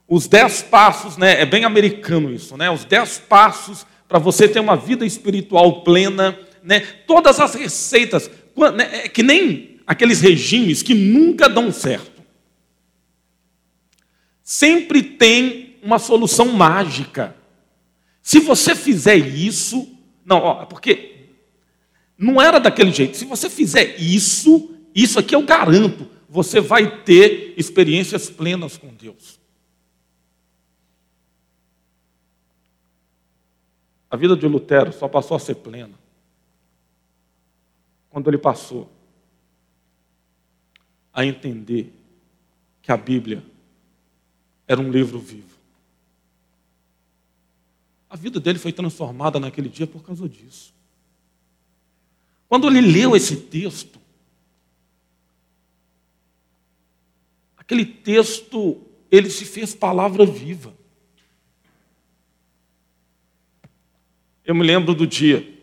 [0.07, 2.71] os dez passos, né, é bem americano isso, né?
[2.71, 6.79] Os dez passos para você ter uma vida espiritual plena, né?
[7.05, 8.31] Todas as receitas,
[8.75, 12.16] né, é que nem aqueles regimes que nunca dão certo.
[14.49, 17.35] Sempre tem uma solução mágica.
[18.21, 19.93] Se você fizer isso,
[20.23, 21.31] não, ó, porque
[22.17, 23.17] não era daquele jeito.
[23.17, 29.37] Se você fizer isso, isso aqui eu garanto, você vai ter experiências plenas com Deus.
[34.09, 35.99] A vida de Lutero só passou a ser plena
[38.09, 38.89] quando ele passou
[41.11, 41.93] a entender
[42.81, 43.43] que a Bíblia
[44.67, 45.55] era um livro vivo.
[48.09, 50.73] A vida dele foi transformada naquele dia por causa disso.
[52.47, 53.99] Quando ele leu esse texto,
[57.57, 60.73] aquele texto, ele se fez palavra viva.
[64.45, 65.57] Eu me lembro do dia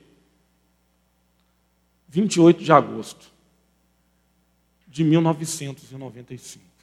[2.09, 3.32] 28 de agosto
[4.86, 6.74] de 1995.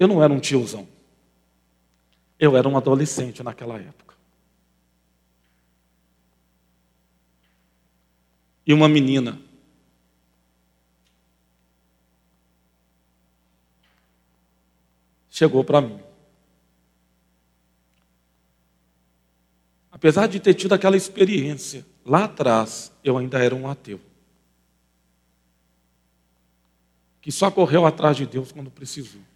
[0.00, 0.88] Eu não era um tiozão.
[2.38, 4.14] Eu era um adolescente naquela época.
[8.66, 9.38] E uma menina
[15.28, 16.00] chegou para mim.
[19.90, 24.00] Apesar de ter tido aquela experiência, lá atrás eu ainda era um ateu.
[27.20, 29.29] Que só correu atrás de Deus quando precisou.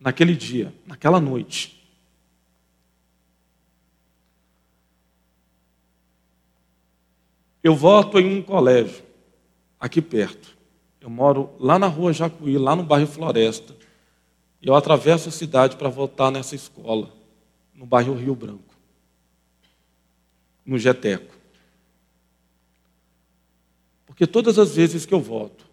[0.00, 1.78] Naquele dia, naquela noite,
[7.62, 9.02] eu voto em um colégio
[9.78, 10.56] aqui perto.
[11.00, 13.76] Eu moro lá na rua Jacuí, lá no bairro Floresta.
[14.60, 17.12] E eu atravesso a cidade para votar nessa escola
[17.74, 18.74] no bairro Rio Branco,
[20.66, 21.32] no Geteco.
[24.04, 25.64] Porque todas as vezes que eu voto,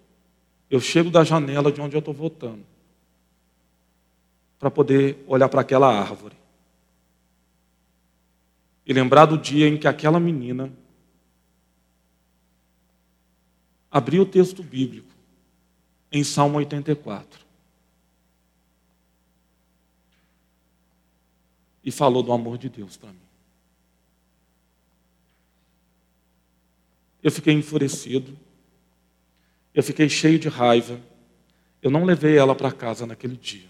[0.69, 2.63] eu chego da janela de onde eu estou votando,
[4.60, 6.36] para poder olhar para aquela árvore
[8.86, 10.72] e lembrar do dia em que aquela menina
[13.91, 15.14] abriu o texto bíblico
[16.12, 17.45] em Salmo 84.
[21.86, 23.20] e falou do amor de Deus para mim.
[27.22, 28.36] Eu fiquei enfurecido,
[29.74, 30.99] eu fiquei cheio de raiva,
[31.82, 33.70] eu não levei ela para casa naquele dia.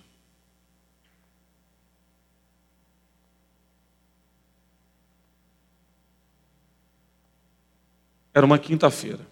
[8.35, 9.25] Era uma quinta-feira.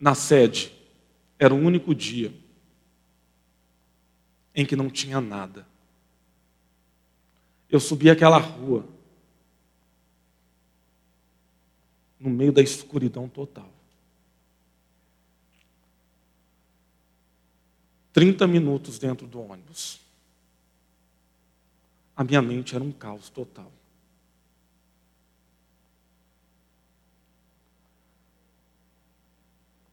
[0.00, 0.72] Na sede,
[1.38, 2.34] era o único dia
[4.52, 5.64] em que não tinha nada.
[7.68, 8.84] Eu subi aquela rua,
[12.18, 13.70] no meio da escuridão total.
[18.12, 20.00] 30 minutos dentro do ônibus.
[22.16, 23.70] A minha mente era um caos total.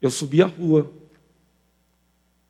[0.02, 0.92] Eu subi a rua.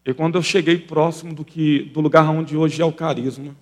[0.05, 3.55] E quando eu cheguei próximo do, que, do lugar onde hoje é o carisma,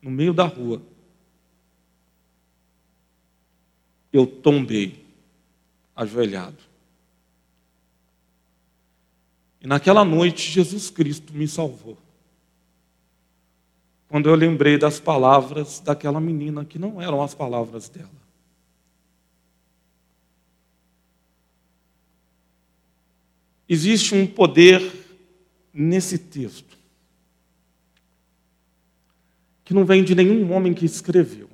[0.00, 0.80] no meio da rua,
[4.12, 5.04] eu tombei,
[5.94, 6.58] ajoelhado.
[9.60, 11.98] E naquela noite, Jesus Cristo me salvou.
[14.08, 18.19] Quando eu lembrei das palavras daquela menina, que não eram as palavras dela.
[23.72, 24.82] Existe um poder
[25.72, 26.76] nesse texto
[29.64, 31.48] que não vem de nenhum homem que escreveu.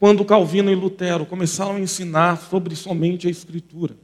[0.00, 3.96] Quando Calvino e Lutero começaram a ensinar sobre somente a Escritura,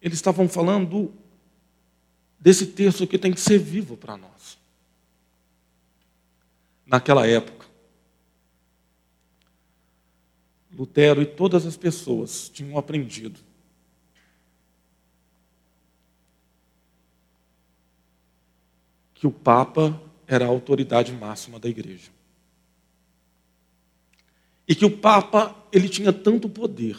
[0.00, 1.12] eles estavam falando
[2.40, 4.56] desse texto que tem que ser vivo para nós.
[6.86, 7.67] Naquela época,
[10.78, 13.40] Lutero e todas as pessoas tinham aprendido
[19.12, 22.12] que o Papa era a autoridade máxima da igreja.
[24.68, 26.96] E que o Papa, ele tinha tanto poder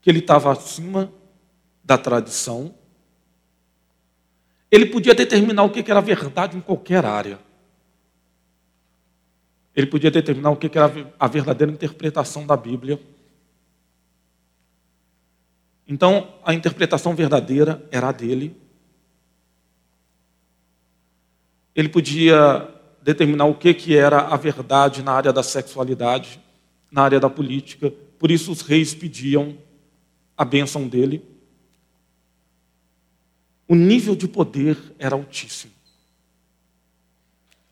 [0.00, 1.12] que ele estava acima
[1.84, 2.74] da tradição.
[4.68, 7.38] Ele podia determinar o que era verdade em qualquer área.
[9.80, 13.00] Ele podia determinar o que era a verdadeira interpretação da Bíblia.
[15.88, 18.54] Então, a interpretação verdadeira era a dele.
[21.74, 22.68] Ele podia
[23.00, 26.38] determinar o que era a verdade na área da sexualidade,
[26.92, 27.90] na área da política.
[28.18, 29.56] Por isso, os reis pediam
[30.36, 31.24] a bênção dele.
[33.66, 35.72] O nível de poder era altíssimo.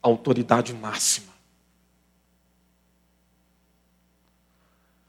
[0.02, 1.37] A autoridade máxima.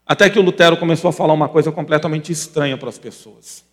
[0.10, 3.64] Até que o Lutero começou a falar uma coisa completamente estranha para as pessoas.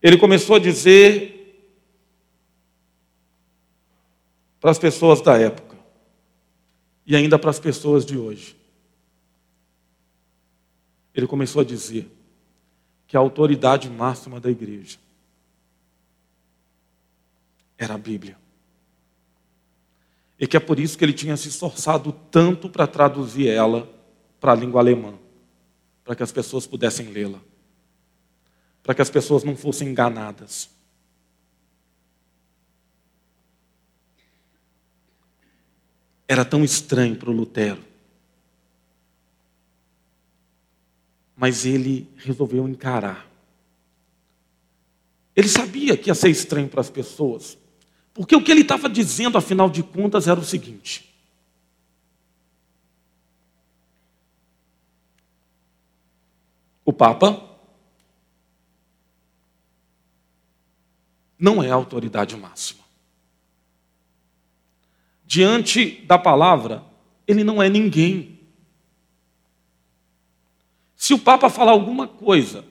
[0.00, 1.32] Ele começou a dizer
[4.58, 5.76] para as pessoas da época
[7.06, 8.56] e ainda para as pessoas de hoje.
[11.14, 12.10] Ele começou a dizer
[13.06, 14.98] que a autoridade máxima da igreja
[17.78, 18.36] era a Bíblia.
[20.38, 23.88] E que é por isso que ele tinha se esforçado tanto para traduzir ela
[24.40, 25.14] para a língua alemã,
[26.04, 27.40] para que as pessoas pudessem lê-la,
[28.82, 30.68] para que as pessoas não fossem enganadas.
[36.26, 37.82] Era tão estranho para o Lutero.
[41.36, 43.28] Mas ele resolveu encarar.
[45.36, 47.58] Ele sabia que ia ser estranho para as pessoas,
[48.14, 51.12] porque o que ele estava dizendo, afinal de contas, era o seguinte:
[56.84, 57.42] o Papa
[61.36, 62.84] não é a autoridade máxima.
[65.26, 66.84] Diante da palavra,
[67.26, 68.38] ele não é ninguém.
[70.94, 72.64] Se o Papa falar alguma coisa,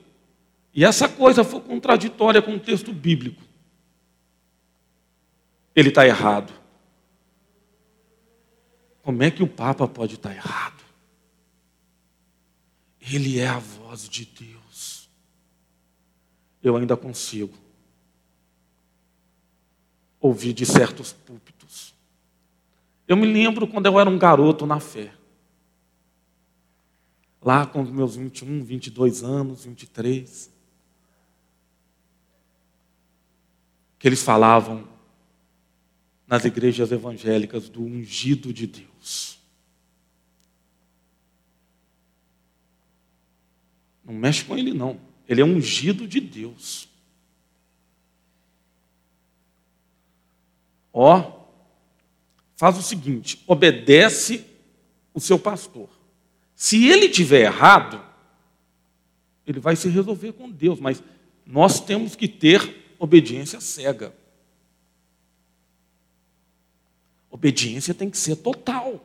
[0.73, 3.42] e essa coisa for contraditória com o texto bíblico,
[5.75, 6.53] ele está errado.
[9.01, 10.83] Como é que o Papa pode estar tá errado?
[13.01, 15.09] Ele é a voz de Deus.
[16.61, 17.53] Eu ainda consigo
[20.21, 21.93] ouvir de certos púlpitos.
[23.05, 25.13] Eu me lembro quando eu era um garoto na fé.
[27.41, 30.49] Lá com meus 21, 22 anos, 23.
[33.99, 34.92] Que eles falavam
[36.27, 39.37] nas igrejas evangélicas do ungido de Deus.
[44.03, 44.99] Não mexe com ele, não.
[45.27, 46.87] Ele é ungido de Deus.
[50.91, 51.45] Ó,
[52.55, 54.45] faz o seguinte: obedece
[55.13, 55.89] o seu pastor.
[56.55, 58.03] Se ele tiver errado,
[59.45, 61.03] Ele vai se resolver com Deus, mas
[61.45, 64.15] nós temos que ter obediência cega.
[67.33, 69.03] Obediência tem que ser total.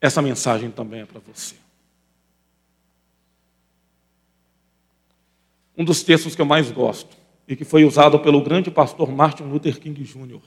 [0.00, 1.56] Essa mensagem também é para você.
[5.76, 7.16] Um dos textos que eu mais gosto
[7.48, 10.40] e que foi usado pelo grande pastor Martin Luther King Jr.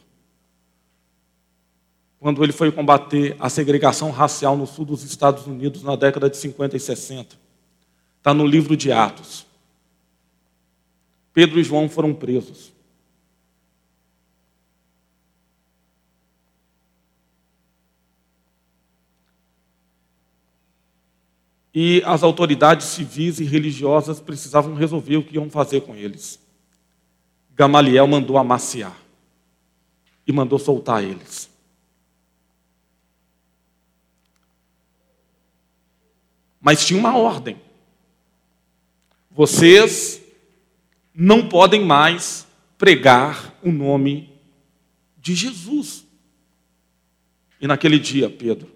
[2.20, 6.38] Quando ele foi combater a segregação racial no sul dos Estados Unidos na década de
[6.38, 7.47] 50 e 60.
[8.28, 9.48] Está no livro de Atos.
[11.32, 12.74] Pedro e João foram presos.
[21.74, 26.38] E as autoridades civis e religiosas precisavam resolver o que iam fazer com eles.
[27.56, 29.00] Gamaliel mandou amaciar
[30.28, 31.50] e mandou soltar eles.
[36.60, 37.66] Mas tinha uma ordem.
[39.38, 40.20] Vocês
[41.14, 44.36] não podem mais pregar o nome
[45.16, 46.04] de Jesus.
[47.62, 48.68] E naquele dia, Pedro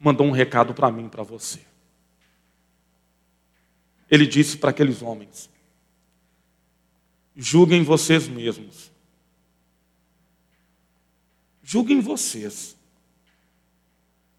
[0.00, 1.60] mandou um recado para mim, para você.
[4.10, 5.48] Ele disse para aqueles homens:
[7.36, 8.90] julguem vocês mesmos.
[11.62, 12.76] Julguem vocês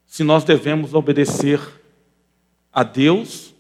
[0.06, 1.62] se nós devemos obedecer
[2.74, 3.54] a Deus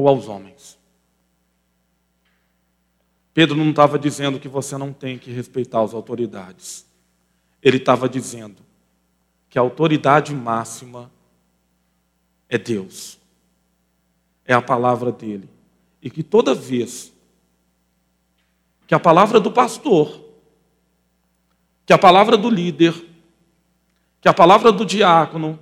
[0.00, 0.78] ou aos homens.
[3.32, 6.86] Pedro não estava dizendo que você não tem que respeitar as autoridades.
[7.62, 8.56] Ele estava dizendo
[9.48, 11.10] que a autoridade máxima
[12.48, 13.18] é Deus,
[14.44, 15.48] é a palavra dele.
[16.02, 17.12] E que toda vez
[18.86, 20.20] que a palavra do pastor,
[21.86, 22.92] que a palavra do líder,
[24.20, 25.58] que a palavra do diácono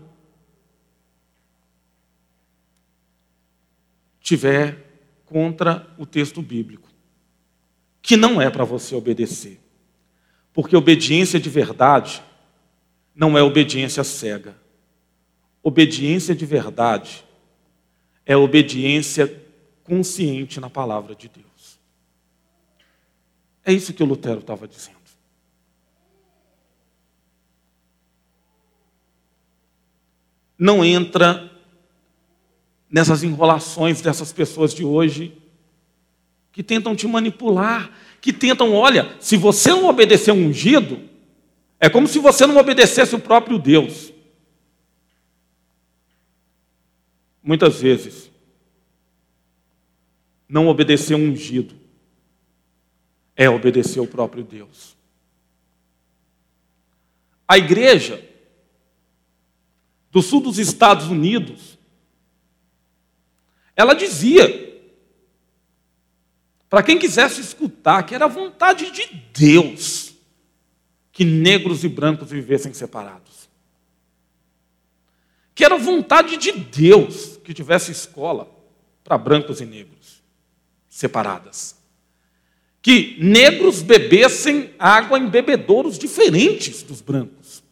[4.29, 4.85] tiver
[5.25, 6.87] contra o texto bíblico,
[8.03, 9.59] que não é para você obedecer.
[10.53, 12.23] Porque obediência de verdade
[13.15, 14.55] não é obediência cega.
[15.63, 17.25] Obediência de verdade
[18.27, 19.35] é obediência
[19.83, 21.81] consciente na palavra de Deus.
[23.65, 24.99] É isso que o Lutero estava dizendo.
[30.59, 31.58] Não entra
[32.91, 35.37] nessas enrolações dessas pessoas de hoje
[36.53, 41.01] que tentam te manipular, que tentam, olha, se você não obedecer um ungido,
[41.79, 44.13] é como se você não obedecesse o próprio Deus.
[47.43, 48.31] Muitas vezes,
[50.49, 51.75] não obedecer um ungido
[53.37, 54.97] é obedecer ao próprio Deus.
[57.47, 58.21] A igreja
[60.11, 61.68] do sul dos Estados Unidos,
[63.79, 64.83] ela dizia,
[66.69, 70.13] para quem quisesse escutar, que era vontade de Deus
[71.11, 73.49] que negros e brancos vivessem separados.
[75.55, 78.47] Que era vontade de Deus que tivesse escola
[79.03, 80.23] para brancos e negros
[80.89, 81.79] separadas
[82.89, 87.63] que negros bebessem água em bebedouros diferentes dos brancos.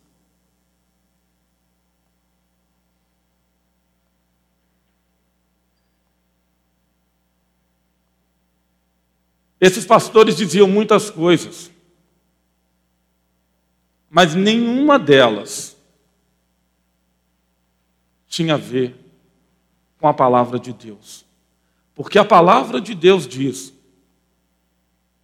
[9.66, 11.72] Esses pastores diziam muitas coisas,
[14.08, 15.76] mas nenhuma delas
[18.28, 18.94] tinha a ver
[19.98, 21.26] com a palavra de Deus.
[21.96, 23.74] Porque a palavra de Deus diz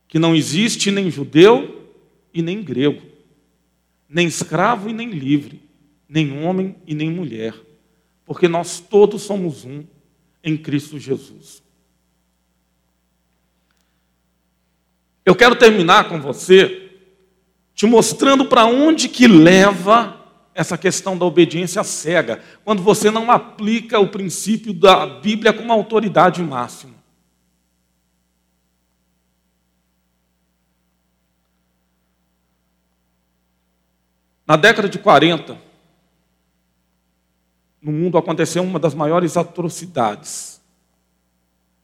[0.08, 1.88] que não existe nem judeu
[2.34, 3.00] e nem grego,
[4.08, 5.62] nem escravo e nem livre,
[6.08, 7.54] nem homem e nem mulher,
[8.24, 9.84] porque nós todos somos um
[10.42, 11.61] em Cristo Jesus.
[15.24, 16.90] Eu quero terminar com você
[17.74, 20.20] te mostrando para onde que leva
[20.54, 26.42] essa questão da obediência cega, quando você não aplica o princípio da Bíblia como autoridade
[26.42, 26.94] máxima.
[34.46, 35.58] Na década de 40,
[37.80, 40.60] no mundo aconteceu uma das maiores atrocidades,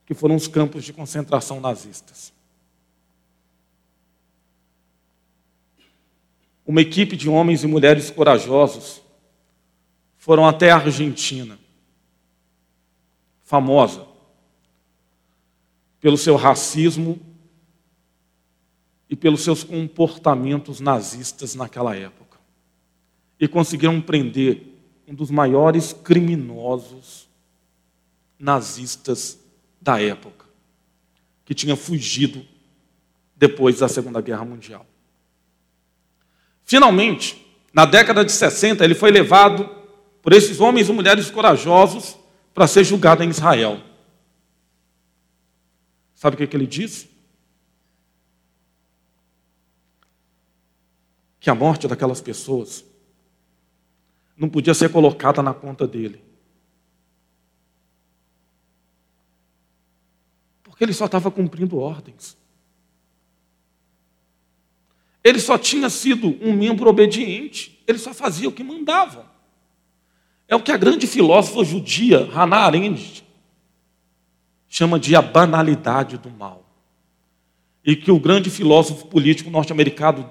[0.04, 2.37] que foram os campos de concentração nazistas.
[6.68, 9.00] Uma equipe de homens e mulheres corajosos
[10.18, 11.58] foram até a Argentina,
[13.40, 14.06] famosa
[15.98, 17.18] pelo seu racismo
[19.08, 22.38] e pelos seus comportamentos nazistas naquela época.
[23.40, 24.62] E conseguiram prender
[25.06, 27.30] um dos maiores criminosos
[28.38, 29.38] nazistas
[29.80, 30.44] da época,
[31.46, 32.44] que tinha fugido
[33.34, 34.84] depois da Segunda Guerra Mundial.
[36.68, 39.70] Finalmente, na década de 60, ele foi levado
[40.20, 42.18] por esses homens e mulheres corajosos
[42.52, 43.80] para ser julgado em Israel.
[46.14, 47.08] Sabe o que, que ele disse?
[51.40, 52.84] Que a morte daquelas pessoas
[54.36, 56.22] não podia ser colocada na conta dele.
[60.62, 62.36] Porque ele só estava cumprindo ordens.
[65.22, 69.26] Ele só tinha sido um membro obediente, ele só fazia o que mandava.
[70.46, 73.24] É o que a grande filósofa judia, Hannah Arendt,
[74.68, 76.64] chama de a banalidade do mal.
[77.84, 80.28] E que o grande filósofo político norte-americano,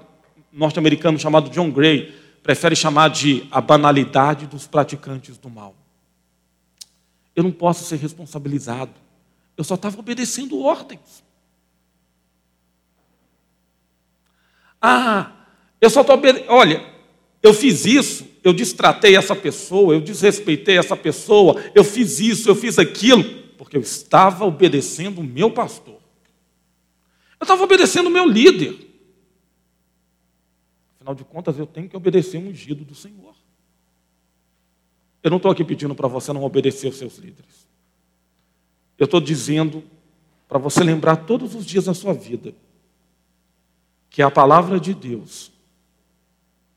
[0.52, 5.74] norte-americano chamado John Gray prefere chamar de a banalidade dos praticantes do mal.
[7.34, 8.92] Eu não posso ser responsabilizado.
[9.56, 11.22] Eu só estava obedecendo ordens.
[14.80, 15.32] Ah,
[15.80, 16.50] eu só estou obedecendo.
[16.50, 16.84] Olha,
[17.42, 22.54] eu fiz isso, eu distratei essa pessoa, eu desrespeitei essa pessoa, eu fiz isso, eu
[22.54, 23.24] fiz aquilo,
[23.56, 26.00] porque eu estava obedecendo o meu pastor.
[27.40, 28.86] Eu estava obedecendo o meu líder.
[30.96, 33.34] Afinal de contas, eu tenho que obedecer o ungido do Senhor.
[35.22, 37.68] Eu não estou aqui pedindo para você não obedecer os seus líderes.
[38.98, 39.84] Eu estou dizendo
[40.48, 42.54] para você lembrar todos os dias da sua vida
[44.10, 45.52] que é a palavra de Deus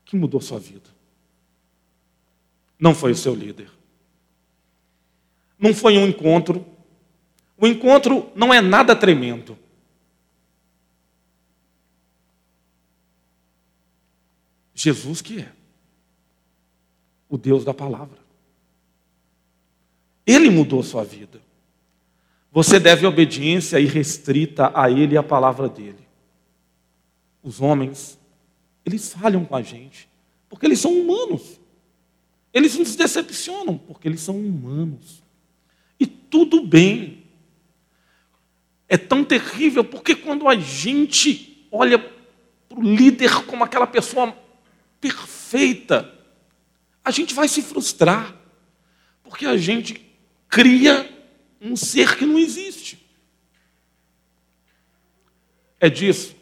[0.04, 0.90] que mudou sua vida.
[2.78, 3.70] Não foi o seu líder.
[5.58, 6.66] Não foi um encontro.
[7.56, 9.56] O encontro não é nada tremendo.
[14.74, 15.52] Jesus que é
[17.28, 18.18] o Deus da palavra.
[20.26, 21.40] Ele mudou sua vida.
[22.50, 26.01] Você deve obediência irrestrita a Ele e à palavra dele
[27.42, 28.18] os homens,
[28.84, 30.08] eles falham com a gente,
[30.48, 31.60] porque eles são humanos.
[32.52, 35.22] Eles nos decepcionam, porque eles são humanos.
[35.98, 37.22] E tudo bem.
[38.88, 44.36] É tão terrível, porque quando a gente olha para o líder como aquela pessoa
[45.00, 46.12] perfeita,
[47.02, 48.36] a gente vai se frustrar,
[49.24, 50.06] porque a gente
[50.48, 51.10] cria
[51.60, 52.98] um ser que não existe.
[55.80, 56.41] É disso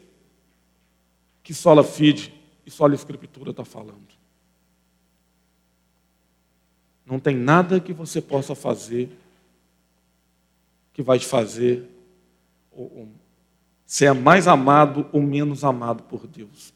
[1.50, 2.32] que sola fide
[2.64, 4.06] e sola escritura está falando.
[7.04, 9.10] Não tem nada que você possa fazer
[10.92, 11.90] que vai te fazer
[13.84, 16.72] ser mais amado ou menos amado por Deus.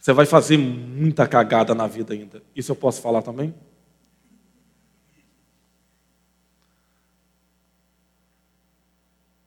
[0.00, 2.42] Você vai fazer muita cagada na vida ainda.
[2.56, 3.54] Isso eu posso falar também?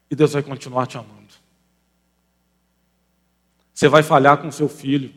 [0.09, 1.26] E Deus vai continuar te amando.
[3.77, 5.13] Você vai falhar com seu filho.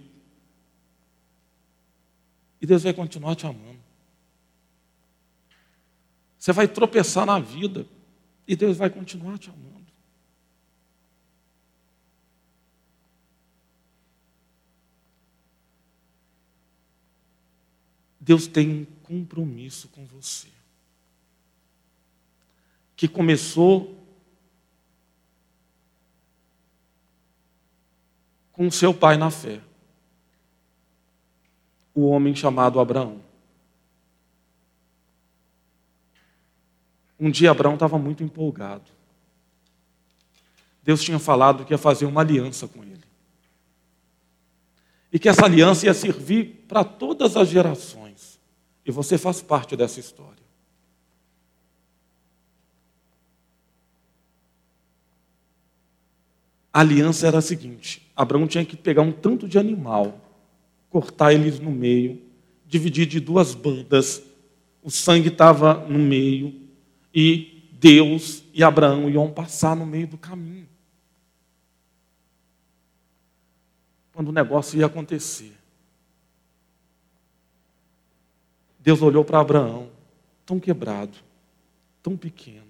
[2.60, 3.80] E Deus vai continuar te amando.
[6.38, 7.86] Você vai tropeçar na vida.
[8.46, 9.86] E Deus vai continuar te amando.
[18.20, 20.48] Deus tem um compromisso com você.
[22.94, 23.99] Que começou
[28.60, 29.58] com seu pai na fé,
[31.94, 33.22] o homem chamado Abraão.
[37.18, 38.84] Um dia Abraão estava muito empolgado.
[40.82, 43.00] Deus tinha falado que ia fazer uma aliança com ele.
[45.10, 48.38] E que essa aliança ia servir para todas as gerações.
[48.84, 50.44] E você faz parte dessa história.
[56.70, 60.20] A aliança era a seguinte: Abraão tinha que pegar um tanto de animal,
[60.90, 62.20] cortar eles no meio,
[62.66, 64.22] dividir de duas bandas,
[64.82, 66.68] o sangue estava no meio,
[67.14, 70.68] e Deus e Abraão iam passar no meio do caminho.
[74.12, 75.56] Quando o negócio ia acontecer.
[78.78, 79.88] Deus olhou para Abraão,
[80.44, 81.16] tão quebrado,
[82.02, 82.68] tão pequeno,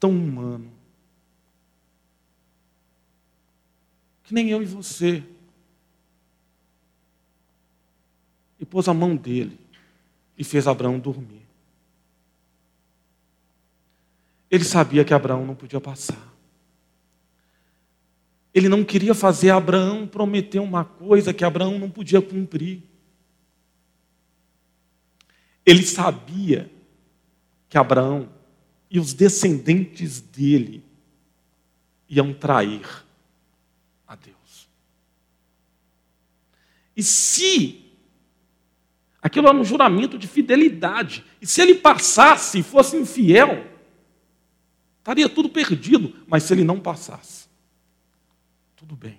[0.00, 0.79] tão humano,
[4.30, 5.24] que nem eu e você.
[8.60, 9.58] E pôs a mão dele
[10.38, 11.42] e fez Abraão dormir.
[14.48, 16.32] Ele sabia que Abraão não podia passar.
[18.54, 22.84] Ele não queria fazer Abraão prometer uma coisa que Abraão não podia cumprir.
[25.66, 26.70] Ele sabia
[27.68, 28.32] que Abraão
[28.88, 30.84] e os descendentes dele
[32.08, 33.10] iam trair
[34.10, 34.68] a Deus.
[37.00, 37.82] E se
[39.22, 43.66] aquilo era um juramento de fidelidade, e se ele passasse e fosse infiel,
[44.98, 47.48] estaria tudo perdido, mas se ele não passasse,
[48.76, 49.18] tudo bem.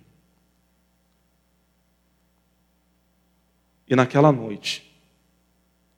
[3.88, 4.96] E naquela noite,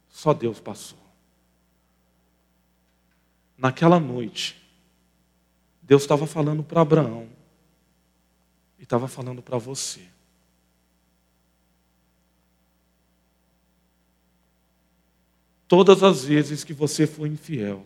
[0.08, 1.04] só Deus passou.
[3.58, 4.56] Naquela noite,
[5.82, 7.28] Deus estava falando para Abraão
[8.80, 10.14] e estava falando para você.
[15.74, 17.84] Todas as vezes que você for infiel,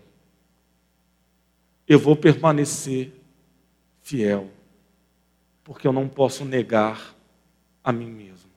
[1.87, 3.13] eu vou permanecer
[4.01, 4.51] fiel
[5.63, 7.15] porque eu não posso negar
[7.81, 8.51] a mim mesmo.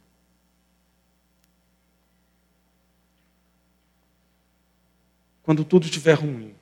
[5.44, 6.52] Quando tudo estiver ruim,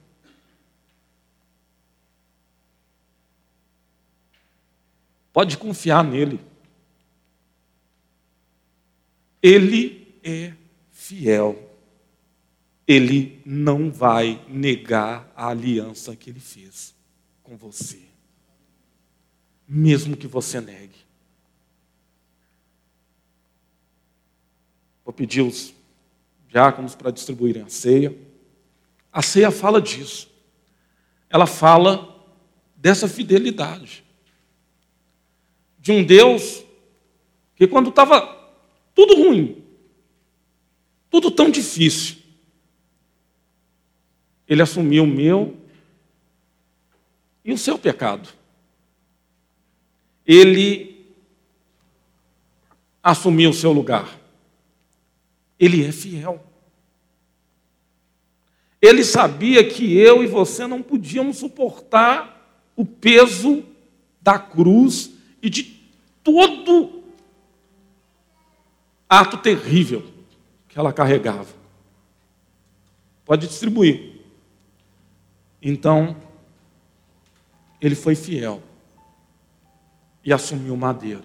[5.32, 6.38] pode confiar nele.
[9.42, 10.52] Ele é
[10.92, 11.67] fiel.
[12.88, 16.94] Ele não vai negar a aliança que ele fez
[17.44, 18.08] com você
[19.68, 20.96] mesmo que você negue.
[25.04, 25.74] Vou pedir os
[26.48, 28.16] diáconos para distribuírem a ceia.
[29.12, 30.30] A ceia fala disso.
[31.28, 32.26] Ela fala
[32.74, 34.04] dessa fidelidade.
[35.78, 36.64] De um Deus
[37.54, 38.22] que, quando estava
[38.94, 39.62] tudo ruim,
[41.10, 42.16] tudo tão difícil,
[44.48, 45.56] ele assumiu o meu
[47.44, 48.28] e o seu pecado
[50.28, 51.16] ele
[53.02, 54.14] assumiu o seu lugar.
[55.58, 56.44] Ele é fiel.
[58.80, 63.64] Ele sabia que eu e você não podíamos suportar o peso
[64.20, 65.10] da cruz
[65.42, 65.64] e de
[66.22, 67.02] todo
[69.08, 70.06] ato terrível
[70.68, 71.56] que ela carregava.
[73.24, 74.17] Pode distribuir.
[75.60, 76.16] Então,
[77.80, 78.62] ele foi fiel
[80.24, 81.24] e assumiu madeira.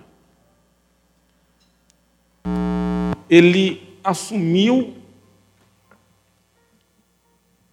[3.30, 4.96] Ele assumiu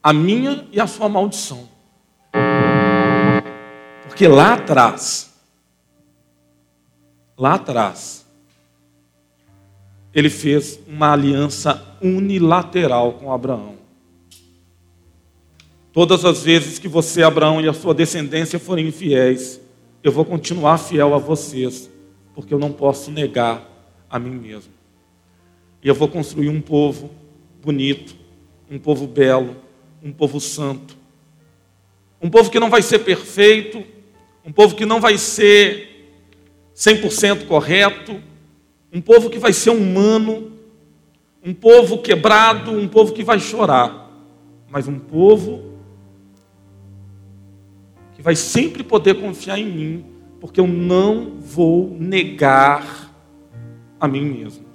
[0.03, 1.69] a minha e a sua maldição.
[4.09, 5.35] Porque lá atrás,
[7.37, 8.27] lá atrás,
[10.13, 13.80] ele fez uma aliança unilateral com Abraão.
[15.93, 19.61] Todas as vezes que você, Abraão, e a sua descendência forem infiéis,
[20.03, 21.91] eu vou continuar fiel a vocês,
[22.35, 23.69] porque eu não posso negar
[24.09, 24.73] a mim mesmo.
[25.83, 27.11] E eu vou construir um povo
[27.63, 28.15] bonito,
[28.71, 29.57] um povo belo,
[30.03, 30.97] um povo santo.
[32.23, 33.83] Um povo que não vai ser perfeito,
[34.45, 35.91] um povo que não vai ser
[36.77, 38.23] 100% correto,
[38.93, 40.53] um povo que vai ser humano,
[41.45, 44.11] um povo quebrado, um povo que vai chorar,
[44.69, 45.70] mas um povo
[48.21, 50.05] que vai sempre poder confiar em mim,
[50.43, 53.11] porque eu não vou negar
[53.99, 54.67] a mim mesmo.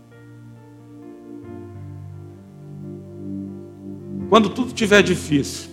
[4.29, 5.69] Quando tudo estiver difícil,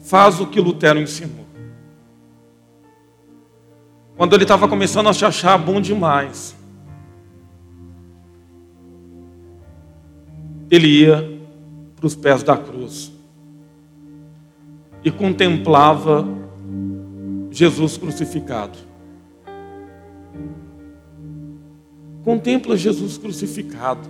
[0.00, 1.44] faz o que Lutero ensinou.
[4.16, 6.56] Quando ele estava começando a se achar bom demais,
[10.70, 11.38] ele ia
[11.94, 13.13] para os pés da cruz
[15.04, 16.26] e contemplava
[17.50, 18.78] Jesus crucificado.
[22.24, 24.08] Contempla Jesus crucificado.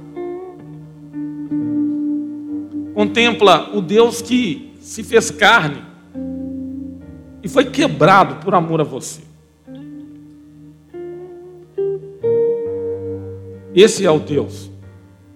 [2.94, 5.82] Contempla o Deus que se fez carne
[7.42, 9.22] e foi quebrado por amor a você.
[13.74, 14.70] Esse é o Deus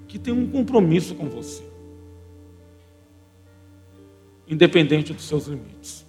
[0.06, 1.67] que tem um compromisso com você
[4.48, 6.07] independente dos seus limites.